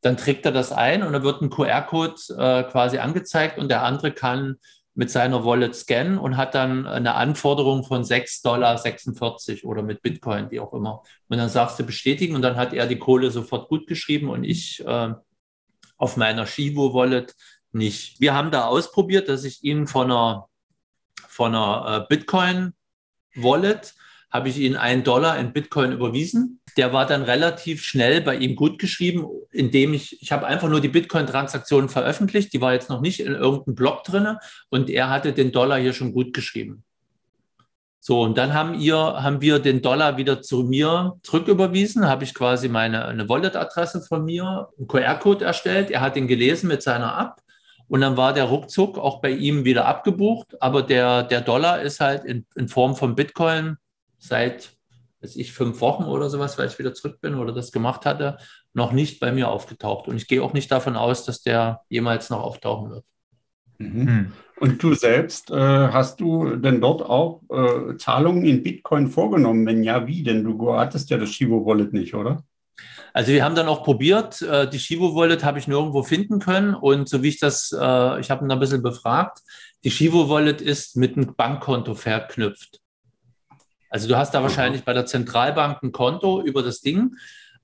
[0.00, 3.82] dann trägt er das ein und dann wird ein QR-Code äh, quasi angezeigt und der
[3.82, 4.56] andere kann
[4.94, 10.50] mit seiner Wallet scannen und hat dann eine Anforderung von 6,46 Dollar oder mit Bitcoin,
[10.50, 11.02] wie auch immer.
[11.28, 14.42] Und dann sagst du bestätigen und dann hat er die Kohle sofort gut geschrieben und
[14.42, 15.12] ich äh,
[15.98, 17.34] auf meiner Shivo-Wallet
[17.72, 18.20] nicht.
[18.20, 20.48] Wir haben da ausprobiert, dass ich Ihnen von einer,
[21.28, 22.14] von einer äh,
[23.36, 23.94] Bitcoin-Wallet
[24.30, 26.60] habe ich Ihnen einen Dollar in Bitcoin überwiesen.
[26.76, 30.80] Der war dann relativ schnell bei ihm gut geschrieben, indem ich, ich habe einfach nur
[30.80, 34.36] die Bitcoin-Transaktion veröffentlicht, die war jetzt noch nicht in irgendeinem Blog drin
[34.68, 36.82] und er hatte den Dollar hier schon gut geschrieben.
[38.00, 42.34] So, und dann haben, ihr, haben wir den Dollar wieder zu mir zurücküberwiesen, habe ich
[42.34, 45.90] quasi meine eine Wallet-Adresse von mir, einen QR-Code erstellt.
[45.90, 47.45] Er hat ihn gelesen mit seiner App
[47.88, 50.60] und dann war der ruckzuck auch bei ihm wieder abgebucht.
[50.60, 53.76] Aber der, der Dollar ist halt in, in Form von Bitcoin
[54.18, 54.76] seit,
[55.20, 58.38] weiß ich, fünf Wochen oder sowas, weil ich wieder zurück bin oder das gemacht hatte,
[58.72, 60.08] noch nicht bei mir aufgetaucht.
[60.08, 63.04] Und ich gehe auch nicht davon aus, dass der jemals noch auftauchen wird.
[63.78, 64.06] Mhm.
[64.06, 64.32] Hm.
[64.58, 69.66] Und du selbst, äh, hast du denn dort auch äh, Zahlungen in Bitcoin vorgenommen?
[69.66, 70.22] Wenn ja, wie?
[70.22, 72.42] Denn du hattest ja das Shivo Wallet nicht, oder?
[73.12, 76.74] Also wir haben dann auch probiert, äh, die Shivo Wallet habe ich nirgendwo finden können.
[76.74, 79.40] Und so wie ich das, äh, ich habe ihn ein bisschen befragt,
[79.84, 82.80] die Shivo Wallet ist mit einem Bankkonto verknüpft.
[83.88, 87.16] Also du hast da wahrscheinlich bei der Zentralbank ein Konto über das Ding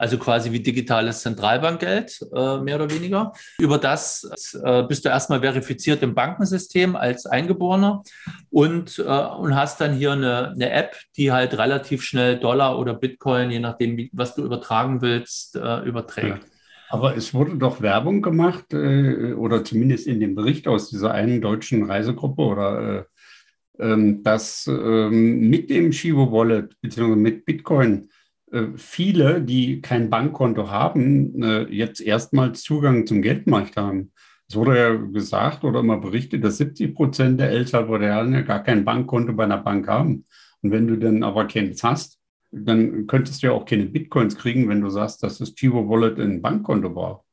[0.03, 3.32] also quasi wie digitales Zentralbankgeld, äh, mehr oder weniger.
[3.61, 8.03] Über das äh, bist du erstmal verifiziert im Bankensystem als Eingeborener
[8.50, 12.94] und, äh, und hast dann hier eine, eine, App, die halt relativ schnell Dollar oder
[12.94, 16.42] Bitcoin, je nachdem, was du übertragen willst, überträgt.
[16.42, 16.48] Ja.
[16.88, 21.84] Aber es wurde doch Werbung gemacht, oder zumindest in dem Bericht aus dieser einen deutschen
[21.84, 23.05] Reisegruppe oder äh,
[23.78, 27.16] ähm, dass ähm, mit dem Shivo Wallet bzw.
[27.16, 28.09] mit Bitcoin
[28.76, 34.12] viele, die kein Bankkonto haben, äh, jetzt erstmals Zugang zum Geldmarkt haben.
[34.48, 38.84] Es wurde ja gesagt oder immer berichtet, dass 70 Prozent der El Salvadorianer gar kein
[38.84, 40.26] Bankkonto bei einer Bank haben.
[40.61, 42.18] Und wenn du dann aber keins hast,
[42.50, 46.20] dann könntest du ja auch keine Bitcoins kriegen, wenn du sagst, dass das Chivo Wallet
[46.20, 47.24] ein Bankkonto war.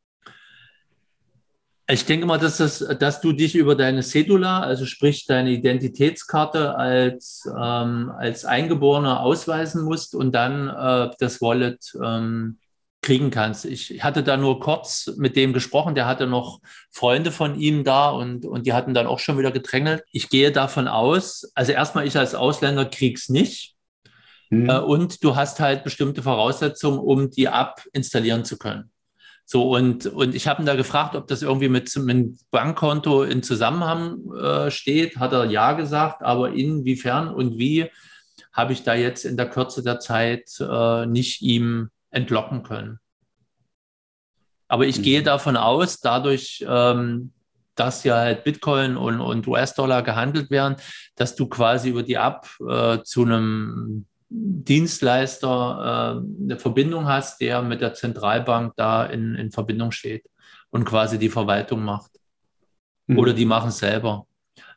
[1.91, 6.75] Ich denke mal, dass, das, dass du dich über deine Cedula, also sprich deine Identitätskarte
[6.75, 12.59] als, ähm, als Eingeborener ausweisen musst und dann äh, das Wallet ähm,
[13.01, 13.65] kriegen kannst.
[13.65, 16.59] Ich hatte da nur kurz mit dem gesprochen, der hatte noch
[16.91, 20.03] Freunde von ihm da und, und die hatten dann auch schon wieder gedrängelt.
[20.11, 23.75] Ich gehe davon aus, also erstmal ich als Ausländer krieg's nicht.
[24.51, 24.69] Mhm.
[24.69, 28.91] Äh, und du hast halt bestimmte Voraussetzungen, um die App installieren zu können.
[29.51, 33.41] So, und, und ich habe ihn da gefragt, ob das irgendwie mit, einem Bankkonto in
[33.41, 35.17] Zusammenhang äh, steht.
[35.17, 37.89] Hat er ja gesagt, aber inwiefern und wie
[38.53, 42.99] habe ich da jetzt in der Kürze der Zeit äh, nicht ihm entlocken können.
[44.67, 45.03] Aber ich mhm.
[45.03, 47.33] gehe davon aus, dadurch, ähm,
[47.73, 50.75] dass ja halt Bitcoin und, und US-Dollar gehandelt werden,
[51.15, 57.61] dass du quasi über die App äh, zu einem Dienstleister äh, eine Verbindung hast, der
[57.61, 60.25] mit der Zentralbank da in, in Verbindung steht
[60.69, 62.11] und quasi die Verwaltung macht.
[63.07, 63.17] Mhm.
[63.17, 64.25] Oder die machen es selber.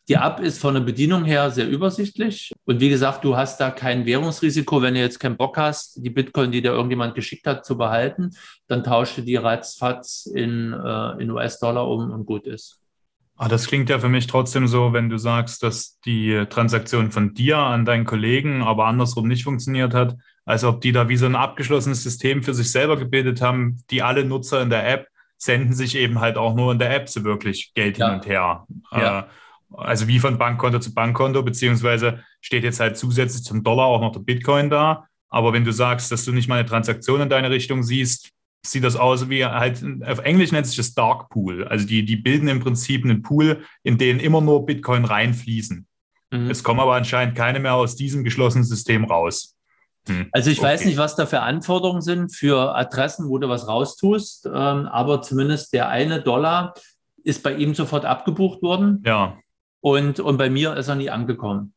[0.08, 2.52] Die App ist von der Bedienung her sehr übersichtlich.
[2.64, 6.10] Und wie gesagt, du hast da kein Währungsrisiko, wenn du jetzt keinen Bock hast, die
[6.10, 8.30] Bitcoin, die dir irgendjemand geschickt hat, zu behalten,
[8.66, 12.81] dann tausche die ratzfatz in, äh, in US-Dollar um und gut ist.
[13.36, 17.34] Ah, das klingt ja für mich trotzdem so, wenn du sagst, dass die Transaktion von
[17.34, 21.26] dir an deinen Kollegen aber andersrum nicht funktioniert hat, als ob die da wie so
[21.26, 25.08] ein abgeschlossenes System für sich selber gebildet haben, die alle Nutzer in der App
[25.38, 28.06] senden sich eben halt auch nur in der App so wirklich Geld ja.
[28.06, 28.66] hin und her.
[28.92, 29.20] Ja.
[29.20, 29.22] Äh,
[29.74, 34.12] also wie von Bankkonto zu Bankkonto, beziehungsweise steht jetzt halt zusätzlich zum Dollar auch noch
[34.12, 35.06] der Bitcoin da.
[35.28, 38.30] Aber wenn du sagst, dass du nicht mal eine Transaktion in deine Richtung siehst,
[38.64, 41.64] sieht das aus wie halt, auf Englisch nennt sich das Dark Pool.
[41.64, 45.86] Also die, die bilden im Prinzip einen Pool, in den immer nur Bitcoin reinfließen.
[46.30, 46.50] Mhm.
[46.50, 49.56] Es kommen aber anscheinend keine mehr aus diesem geschlossenen System raus.
[50.08, 50.28] Hm.
[50.32, 50.68] Also ich okay.
[50.68, 55.22] weiß nicht, was da für Anforderungen sind für Adressen, wo du was raustust, ähm, aber
[55.22, 56.74] zumindest der eine Dollar
[57.22, 59.02] ist bei ihm sofort abgebucht worden.
[59.06, 59.38] Ja.
[59.80, 61.72] Und, und bei mir ist er nie angekommen.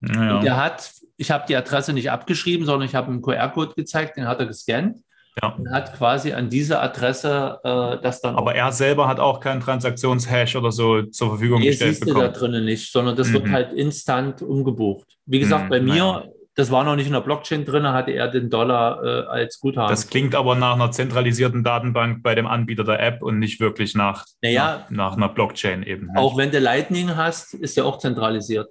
[0.00, 0.36] Ja.
[0.36, 4.16] Und der hat, ich habe die Adresse nicht abgeschrieben, sondern ich habe einen QR-Code gezeigt,
[4.16, 4.98] den hat er gescannt.
[5.40, 5.50] Ja.
[5.50, 8.36] Und hat quasi an diese Adresse äh, das dann.
[8.36, 12.26] Aber er selber hat auch keinen Transaktionshash oder so zur Verfügung nee, gestellt siehst bekommen.
[12.26, 13.34] du da drinnen nicht, sondern das mhm.
[13.34, 15.06] wird halt instant umgebucht.
[15.26, 15.68] Wie gesagt, mhm.
[15.68, 16.24] bei mir ja
[16.60, 19.88] das war noch nicht in der Blockchain drin, hatte er den Dollar äh, als Guthaben.
[19.88, 23.94] Das klingt aber nach einer zentralisierten Datenbank bei dem Anbieter der App und nicht wirklich
[23.94, 26.06] nach, naja, nach, nach einer Blockchain eben.
[26.06, 26.18] Ne?
[26.18, 28.68] Auch wenn du Lightning hast, ist ja auch zentralisiert.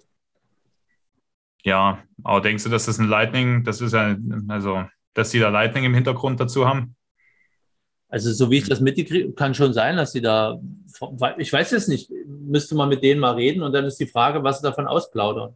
[1.64, 4.16] Ja, aber denkst du, dass das ein Lightning, das ist ja,
[4.50, 6.96] also, dass die da Lightning im Hintergrund dazu haben?
[8.08, 10.60] Also, so wie ich das mitgekriegt kann schon sein, dass sie da,
[11.38, 14.44] ich weiß es nicht, müsste man mit denen mal reden und dann ist die Frage,
[14.44, 15.56] was sie davon ausplaudern.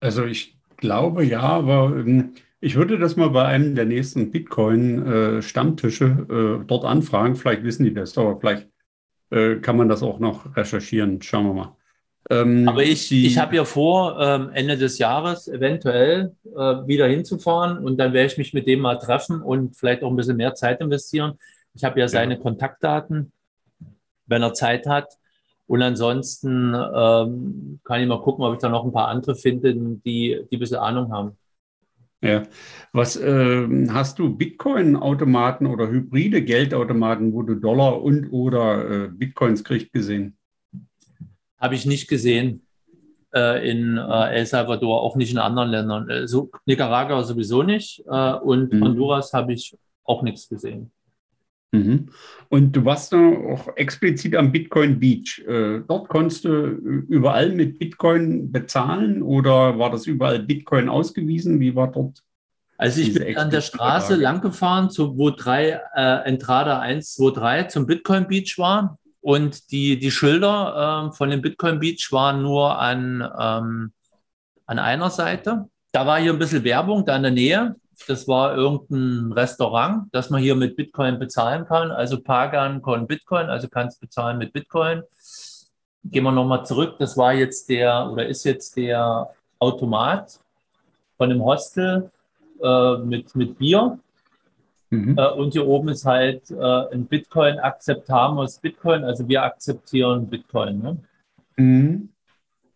[0.00, 6.04] Also ich glaube ja, aber ähm, ich würde das mal bei einem der nächsten Bitcoin-Stammtische
[6.60, 7.34] äh, dort anfragen.
[7.34, 8.68] Vielleicht wissen die das, aber vielleicht
[9.30, 11.22] äh, kann man das auch noch recherchieren.
[11.22, 11.76] Schauen wir mal.
[12.30, 17.78] Ähm, aber ich, ich habe ja vor, ähm, Ende des Jahres eventuell äh, wieder hinzufahren
[17.78, 20.54] und dann werde ich mich mit dem mal treffen und vielleicht auch ein bisschen mehr
[20.54, 21.38] Zeit investieren.
[21.74, 22.40] Ich habe ja seine ja.
[22.40, 23.32] Kontaktdaten,
[24.26, 25.18] wenn er Zeit hat.
[25.66, 29.74] Und ansonsten ähm, kann ich mal gucken, ob ich da noch ein paar andere finde,
[29.74, 31.36] die, die ein bisschen Ahnung haben.
[32.22, 32.44] Ja,
[32.92, 39.64] was äh, hast du Bitcoin-Automaten oder hybride Geldautomaten, wo du Dollar und oder äh, Bitcoins
[39.64, 40.36] kriegst, gesehen?
[41.62, 42.66] Habe ich nicht gesehen
[43.34, 46.10] äh, in äh, El Salvador, auch nicht in anderen Ländern.
[46.10, 48.84] Äh, so Nicaragua sowieso nicht äh, und mhm.
[48.84, 50.90] Honduras habe ich auch nichts gesehen.
[51.72, 52.08] Mhm.
[52.50, 55.42] Und du warst da auch explizit am Bitcoin Beach.
[55.46, 61.60] Äh, dort konntest du überall mit Bitcoin bezahlen oder war das überall Bitcoin ausgewiesen?
[61.60, 62.22] Wie war dort?
[62.76, 67.62] Also ich bin an der Straße lang gefahren, wo drei, äh, Entrada 1, 2, 3
[67.64, 68.98] zum Bitcoin Beach war.
[69.22, 73.92] Und die, die Schilder äh, von dem Bitcoin Beach waren nur an, ähm,
[74.66, 75.68] an einer Seite.
[75.92, 80.30] Da war hier ein bisschen Werbung da in der Nähe das war irgendein Restaurant, das
[80.30, 81.90] man hier mit Bitcoin bezahlen kann.
[81.90, 85.02] Also Pagan con Bitcoin, also kannst bezahlen mit Bitcoin.
[86.04, 86.96] Gehen wir nochmal zurück.
[86.98, 90.40] Das war jetzt der oder ist jetzt der Automat
[91.16, 92.10] von dem Hostel
[92.62, 93.98] äh, mit, mit Bier.
[94.92, 95.16] Mhm.
[95.16, 100.82] Äh, und hier oben ist halt äh, ein Bitcoin akzeptamos Bitcoin, also wir akzeptieren Bitcoin.
[100.82, 100.96] Ne?
[101.56, 102.08] Mhm.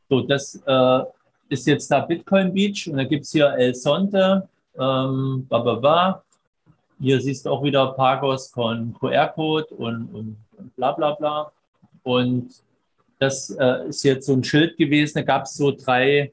[0.09, 1.01] So, das äh,
[1.51, 4.49] ist jetzt da Bitcoin Beach und da gibt es hier El Sonte,
[4.79, 6.23] ähm, ba, ba, ba.
[6.99, 11.53] Hier siehst du auch wieder Pagos von QR-Code und, und, und, bla bla bla.
[12.03, 12.49] Und
[13.19, 15.19] das äh, ist jetzt so ein Schild gewesen.
[15.19, 16.33] Da gab es so drei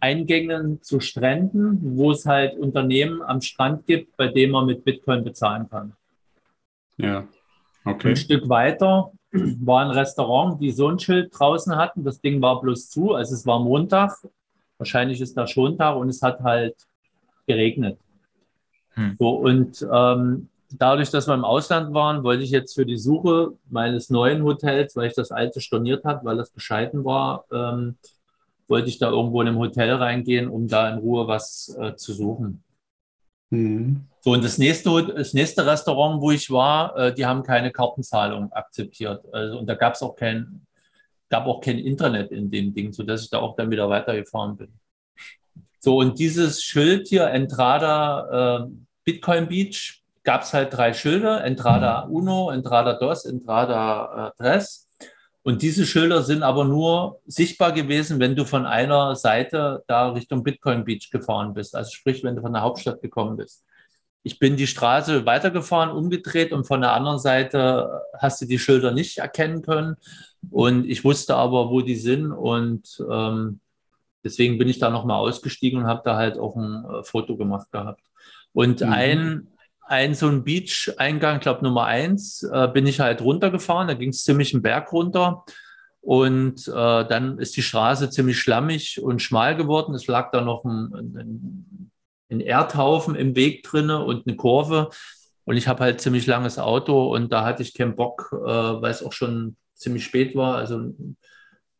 [0.00, 5.24] Eingänge zu Stränden, wo es halt Unternehmen am Strand gibt, bei denen man mit Bitcoin
[5.24, 5.94] bezahlen kann.
[6.96, 7.26] Ja,
[7.84, 8.10] okay.
[8.10, 12.04] Ein Stück weiter war ein Restaurant, die so ein Schild draußen hatten.
[12.04, 14.12] Das Ding war bloß zu, also es war Montag.
[14.78, 16.76] Wahrscheinlich ist da Schontag und es hat halt
[17.46, 17.98] geregnet.
[18.94, 19.16] Hm.
[19.18, 23.52] So, und ähm, dadurch, dass wir im Ausland waren, wollte ich jetzt für die Suche
[23.68, 27.96] meines neuen Hotels, weil ich das alte storniert habe, weil das bescheiden war, ähm,
[28.68, 32.12] wollte ich da irgendwo in einem Hotel reingehen, um da in Ruhe was äh, zu
[32.12, 32.62] suchen.
[33.50, 34.04] Mhm.
[34.20, 38.52] So, und das nächste, das nächste Restaurant, wo ich war, äh, die haben keine Kartenzahlung
[38.52, 39.24] akzeptiert.
[39.32, 40.66] Also, und da gab es auch kein,
[41.28, 44.68] gab auch kein Internet in dem Ding, sodass ich da auch dann wieder weitergefahren bin.
[45.80, 48.70] So, und dieses Schild hier, Entrada äh,
[49.04, 54.87] Bitcoin Beach, gab es halt drei Schilder, Entrada Uno, Entrada Dos, Entrada äh, Tres.
[55.42, 60.42] Und diese Schilder sind aber nur sichtbar gewesen, wenn du von einer Seite da Richtung
[60.42, 61.74] Bitcoin Beach gefahren bist.
[61.74, 63.64] Also sprich, wenn du von der Hauptstadt gekommen bist.
[64.24, 68.90] Ich bin die Straße weitergefahren, umgedreht und von der anderen Seite hast du die Schilder
[68.90, 69.96] nicht erkennen können.
[70.50, 73.60] Und ich wusste aber, wo die sind und ähm,
[74.24, 77.70] Deswegen bin ich da nochmal ausgestiegen und habe da halt auch ein äh, Foto gemacht
[77.70, 78.02] gehabt.
[78.52, 78.92] Und mhm.
[78.92, 79.48] ein,
[79.88, 83.88] ein so ein Beach-Eingang, glaube Nummer eins, äh, bin ich halt runtergefahren.
[83.88, 85.44] Da ging es ziemlich einen Berg runter.
[86.00, 89.94] Und äh, dann ist die Straße ziemlich schlammig und schmal geworden.
[89.94, 91.90] Es lag da noch ein, ein,
[92.30, 94.90] ein Erdhaufen im Weg drinne und eine Kurve.
[95.44, 98.90] Und ich habe halt ziemlich langes Auto und da hatte ich keinen Bock, äh, weil
[98.90, 100.56] es auch schon ziemlich spät war.
[100.56, 100.94] Also,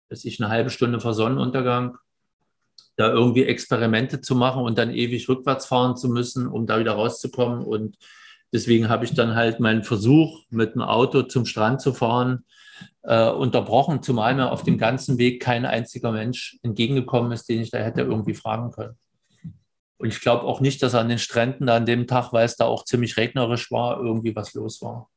[0.09, 1.99] dass ich eine halbe Stunde vor Sonnenuntergang
[2.99, 6.93] da irgendwie Experimente zu machen und dann ewig rückwärts fahren zu müssen, um da wieder
[6.93, 7.65] rauszukommen.
[7.65, 7.97] Und
[8.53, 12.45] deswegen habe ich dann halt meinen Versuch, mit dem Auto zum Strand zu fahren,
[13.03, 17.71] äh, unterbrochen, zumal mir auf dem ganzen Weg kein einziger Mensch entgegengekommen ist, den ich
[17.71, 18.99] da hätte irgendwie fragen können.
[19.99, 22.57] Und ich glaube auch nicht, dass an den Stränden da an dem Tag, weil es
[22.57, 25.09] da auch ziemlich regnerisch war, irgendwie was los war.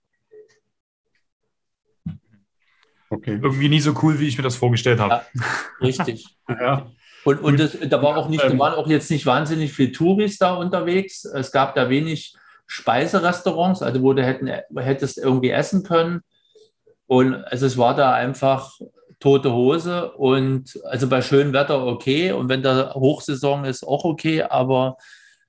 [3.09, 3.39] Okay.
[3.41, 5.25] Irgendwie nie so cool, wie ich mir das vorgestellt habe.
[5.34, 5.41] Ja,
[5.82, 6.25] richtig.
[6.47, 6.91] ja.
[7.24, 8.59] Und, und das, da, war auch nicht, da ähm.
[8.59, 11.26] waren auch jetzt nicht wahnsinnig viele Touris da unterwegs.
[11.26, 14.47] Es gab da wenig Speiserestaurants, also wo du hätten,
[14.78, 16.22] hättest irgendwie essen können.
[17.05, 18.80] Und also es war da einfach
[19.19, 24.41] tote Hose und also bei schönem Wetter okay und wenn da Hochsaison ist, auch okay,
[24.43, 24.97] aber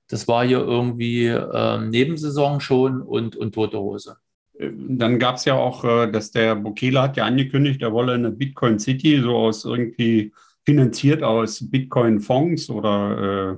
[0.07, 4.17] das war hier irgendwie ähm, Nebensaison schon und, und tote Hose.
[4.59, 8.31] Dann gab es ja auch, äh, dass der Bukele hat ja angekündigt, er wolle eine
[8.31, 10.31] Bitcoin City so aus irgendwie
[10.65, 13.57] finanziert aus Bitcoin-Fonds oder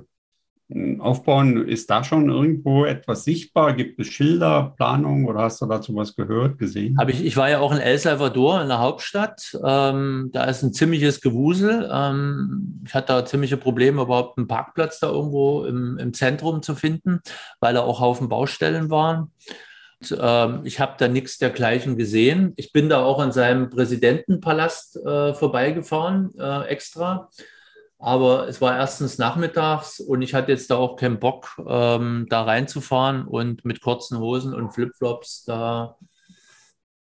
[0.98, 1.68] aufbauen.
[1.68, 3.74] Ist da schon irgendwo etwas sichtbar?
[3.74, 6.96] Gibt es Schilder, Planung oder hast du dazu was gehört, gesehen?
[6.98, 9.56] Hab ich, ich war ja auch in El Salvador, in der Hauptstadt.
[9.64, 11.88] Ähm, da ist ein ziemliches Gewusel.
[11.92, 16.74] Ähm, ich hatte da ziemliche Probleme, überhaupt einen Parkplatz da irgendwo im, im Zentrum zu
[16.74, 17.20] finden,
[17.60, 19.30] weil da auch Haufen Baustellen waren.
[20.18, 22.52] Ähm, ich habe da nichts dergleichen gesehen.
[22.56, 27.30] Ich bin da auch an seinem Präsidentenpalast äh, vorbeigefahren, äh, extra.
[27.98, 32.42] Aber es war erstens nachmittags und ich hatte jetzt da auch keinen Bock, ähm, da
[32.42, 35.96] reinzufahren und mit kurzen Hosen und Flipflops da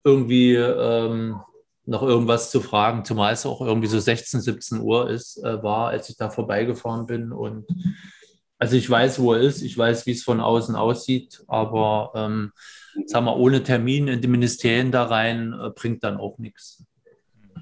[0.03, 1.39] irgendwie ähm,
[1.85, 5.89] noch irgendwas zu fragen, zumal es auch irgendwie so 16, 17 Uhr ist, äh, war,
[5.89, 7.31] als ich da vorbeigefahren bin.
[7.31, 7.65] Und
[8.63, 12.53] also ich weiß, wo er ist, ich weiß, wie es von außen aussieht, aber ähm,
[13.07, 16.81] sagen wir, ohne Termin in die Ministerien da rein äh, bringt dann auch nichts.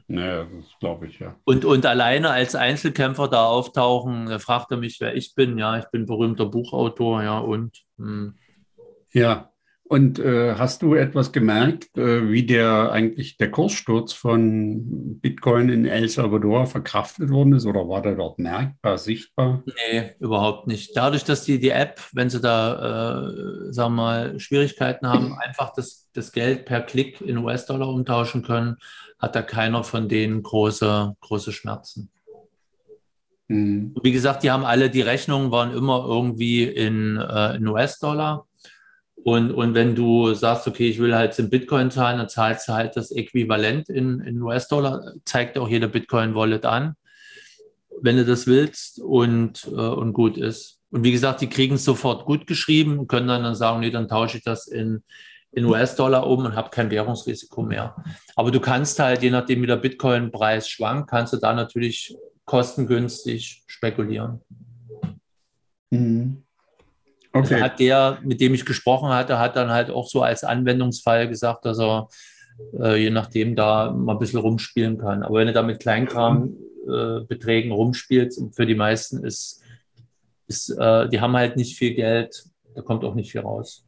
[0.08, 1.36] Naja, das glaube ich, ja.
[1.43, 5.58] Und, und alleine als Einzelkämpfer da auftauchen, da fragt er mich, wer ich bin.
[5.58, 7.82] Ja, ich bin berühmter Buchautor, ja, und.
[7.97, 8.08] Mh.
[8.08, 8.36] Hm.
[9.12, 9.51] Ja,
[9.92, 15.86] und äh, hast du etwas gemerkt, äh, wie der eigentlich der Kurssturz von Bitcoin in
[15.86, 19.64] El Salvador verkraftet worden ist oder war der dort merkbar, sichtbar?
[19.66, 20.96] Nee, überhaupt nicht.
[20.96, 25.74] Dadurch, dass die, die App, wenn sie da, äh, sagen wir mal, Schwierigkeiten haben, einfach
[25.74, 28.78] das, das Geld per Klick in US-Dollar umtauschen können,
[29.20, 32.10] hat da keiner von denen große, große Schmerzen.
[33.50, 33.94] Mhm.
[34.02, 38.48] Wie gesagt, die haben alle, die Rechnungen waren immer irgendwie in, äh, in US-Dollar.
[39.24, 42.74] Und, und wenn du sagst, okay, ich will halt in Bitcoin zahlen, dann zahlst du
[42.74, 46.96] halt das Äquivalent in, in US-Dollar, zeigt auch jeder Bitcoin-Wallet an,
[48.02, 50.80] wenn du das willst und, äh, und gut ist.
[50.90, 53.92] Und wie gesagt, die kriegen es sofort gut geschrieben und können dann, dann sagen, nee,
[53.92, 55.04] dann tausche ich das in,
[55.52, 57.96] in US-Dollar um und habe kein Währungsrisiko mehr.
[58.36, 63.64] Aber du kannst halt, je nachdem wie der Bitcoin-Preis schwankt, kannst du da natürlich kostengünstig
[63.68, 64.42] spekulieren.
[65.92, 66.44] Mhm.
[67.34, 67.54] Okay.
[67.54, 71.28] Also hat der, mit dem ich gesprochen hatte, hat dann halt auch so als Anwendungsfall
[71.30, 72.10] gesagt, dass er
[72.80, 75.24] äh, je nachdem da mal ein bisschen rumspielen kann.
[75.24, 79.62] Aber wenn er da mit Kleinkram-Beträgen äh, rumspielt, für die meisten ist,
[80.48, 83.86] ist äh, die haben halt nicht viel Geld, da kommt auch nicht viel raus.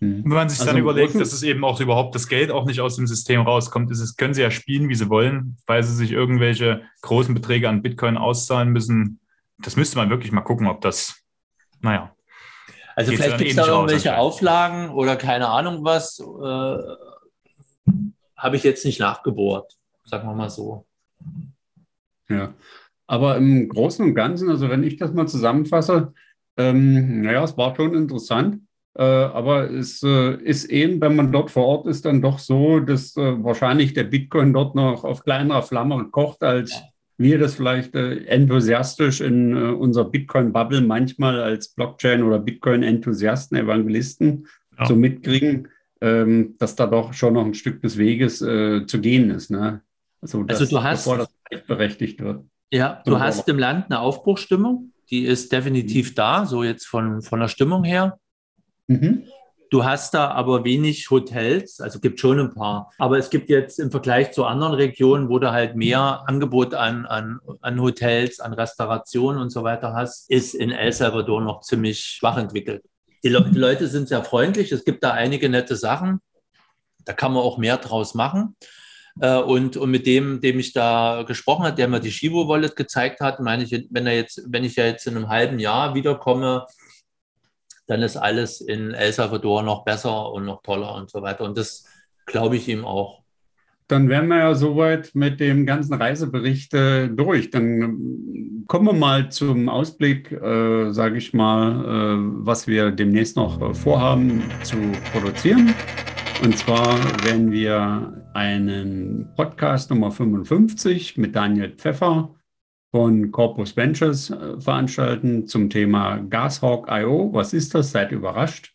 [0.00, 0.24] Hm.
[0.24, 2.80] Wenn man sich also dann überlegt, dass es eben auch überhaupt das Geld auch nicht
[2.80, 5.94] aus dem System rauskommt, ist es, können sie ja spielen, wie sie wollen, weil sie
[5.94, 9.20] sich irgendwelche großen Beträge an Bitcoin auszahlen müssen.
[9.58, 11.16] Das müsste man wirklich mal gucken, ob das,
[11.80, 12.14] naja.
[12.96, 16.20] Also Geht's vielleicht gibt es da irgendwelche Auflagen oder keine Ahnung was.
[16.20, 17.94] Äh,
[18.36, 20.86] Habe ich jetzt nicht nachgebohrt, sagen wir mal so.
[22.28, 22.54] Ja,
[23.06, 26.12] aber im Großen und Ganzen, also wenn ich das mal zusammenfasse,
[26.56, 28.60] ähm, naja, es war schon interessant.
[28.96, 32.78] Äh, aber es äh, ist eben, wenn man dort vor Ort ist, dann doch so,
[32.78, 36.80] dass äh, wahrscheinlich der Bitcoin dort noch auf kleinerer Flamme kocht als
[37.16, 44.48] wir das vielleicht äh, enthusiastisch in äh, unserer Bitcoin-Bubble manchmal als Blockchain- oder Bitcoin-Enthusiasten, Evangelisten
[44.78, 44.86] ja.
[44.86, 45.68] so mitkriegen,
[46.00, 49.50] ähm, dass da doch schon noch ein Stück des Weges äh, zu gehen ist.
[49.50, 49.82] Ne?
[50.20, 52.44] Also, dass, also du hast, bevor das berechtigt wird.
[52.72, 56.14] Ja, du hast im Land eine Aufbruchsstimmung, die ist definitiv mhm.
[56.16, 58.18] da, so jetzt von, von der Stimmung her.
[58.88, 59.24] Mhm.
[59.70, 62.92] Du hast da aber wenig Hotels, also gibt schon ein paar.
[62.98, 67.06] Aber es gibt jetzt im Vergleich zu anderen Regionen, wo du halt mehr Angebot an,
[67.06, 72.04] an, an Hotels, an Restaurationen und so weiter hast, ist in El Salvador noch ziemlich
[72.04, 72.84] schwach entwickelt.
[73.24, 74.70] die, Le die Leute sind sehr freundlich.
[74.70, 76.20] Es gibt da einige nette Sachen.
[77.04, 78.56] Da kann man auch mehr draus machen.
[79.20, 82.76] Äh, und, und mit dem, dem ich da gesprochen habe, der mir die Shivo Wallet
[82.76, 85.94] gezeigt hat, meine ich, wenn er jetzt, wenn ich ja jetzt in einem halben Jahr
[85.94, 86.66] wiederkomme,
[87.86, 91.44] dann ist alles in El Salvador noch besser und noch toller und so weiter.
[91.44, 91.84] Und das
[92.26, 93.22] glaube ich ihm auch.
[93.86, 97.50] Dann wären wir ja soweit mit dem ganzen Reisebericht äh, durch.
[97.50, 103.36] Dann ähm, kommen wir mal zum Ausblick, äh, sage ich mal, äh, was wir demnächst
[103.36, 104.76] noch äh, vorhaben zu
[105.12, 105.74] produzieren.
[106.42, 112.33] Und zwar werden wir einen Podcast Nummer 55 mit Daniel Pfeffer
[112.94, 117.30] von Corpus Ventures äh, veranstalten zum Thema Gashawk.io.
[117.32, 117.90] Was ist das?
[117.90, 118.72] Seid überrascht.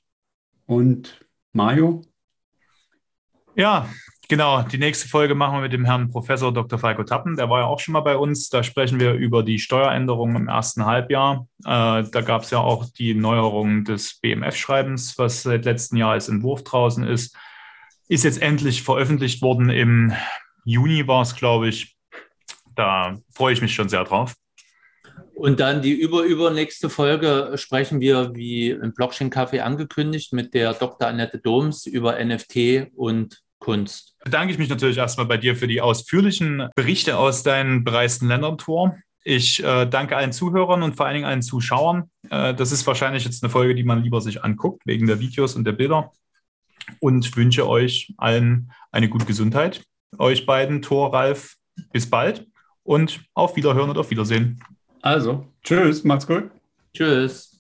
[0.66, 2.02] Und Mario?
[3.56, 3.88] Ja,
[4.28, 4.64] genau.
[4.64, 6.78] Die nächste Folge machen wir mit dem Herrn Professor Dr.
[6.78, 7.38] Falco Tappen.
[7.38, 8.50] Der war ja auch schon mal bei uns.
[8.50, 11.48] Da sprechen wir über die Steueränderungen im ersten Halbjahr.
[11.60, 16.28] Äh, da gab es ja auch die Neuerung des BMF-Schreibens, was seit letztem Jahr als
[16.28, 17.38] Entwurf draußen ist.
[18.10, 19.70] Ist jetzt endlich veröffentlicht worden.
[19.70, 20.12] Im
[20.66, 21.96] Juni war es, glaube ich.
[22.80, 24.36] Da freue ich mich schon sehr drauf.
[25.34, 31.10] Und dann die überübernächste Folge sprechen wir, wie im Blockchain Café angekündigt, mit der Dr.
[31.10, 34.16] Annette Doms über NFT und Kunst.
[34.24, 38.58] Bedanke ich mich natürlich erstmal bei dir für die ausführlichen Berichte aus deinen bereisten Ländern,
[38.58, 38.96] Tor.
[39.26, 42.10] Ich äh, danke allen Zuhörern und vor allen Dingen allen Zuschauern.
[42.30, 45.58] Äh, das ist wahrscheinlich jetzt eine Folge, die man lieber sich anguckt, wegen der Videos
[45.58, 46.14] und der Bilder
[47.02, 49.84] und wünsche euch allen eine gute Gesundheit.
[50.18, 51.58] Euch beiden, Thor, Ralf,
[51.92, 52.49] bis bald
[52.90, 54.60] und auf Wiederhören und auf Wiedersehen.
[55.04, 56.50] Also, tschüss, macht's gut.
[56.92, 57.48] Tschüss.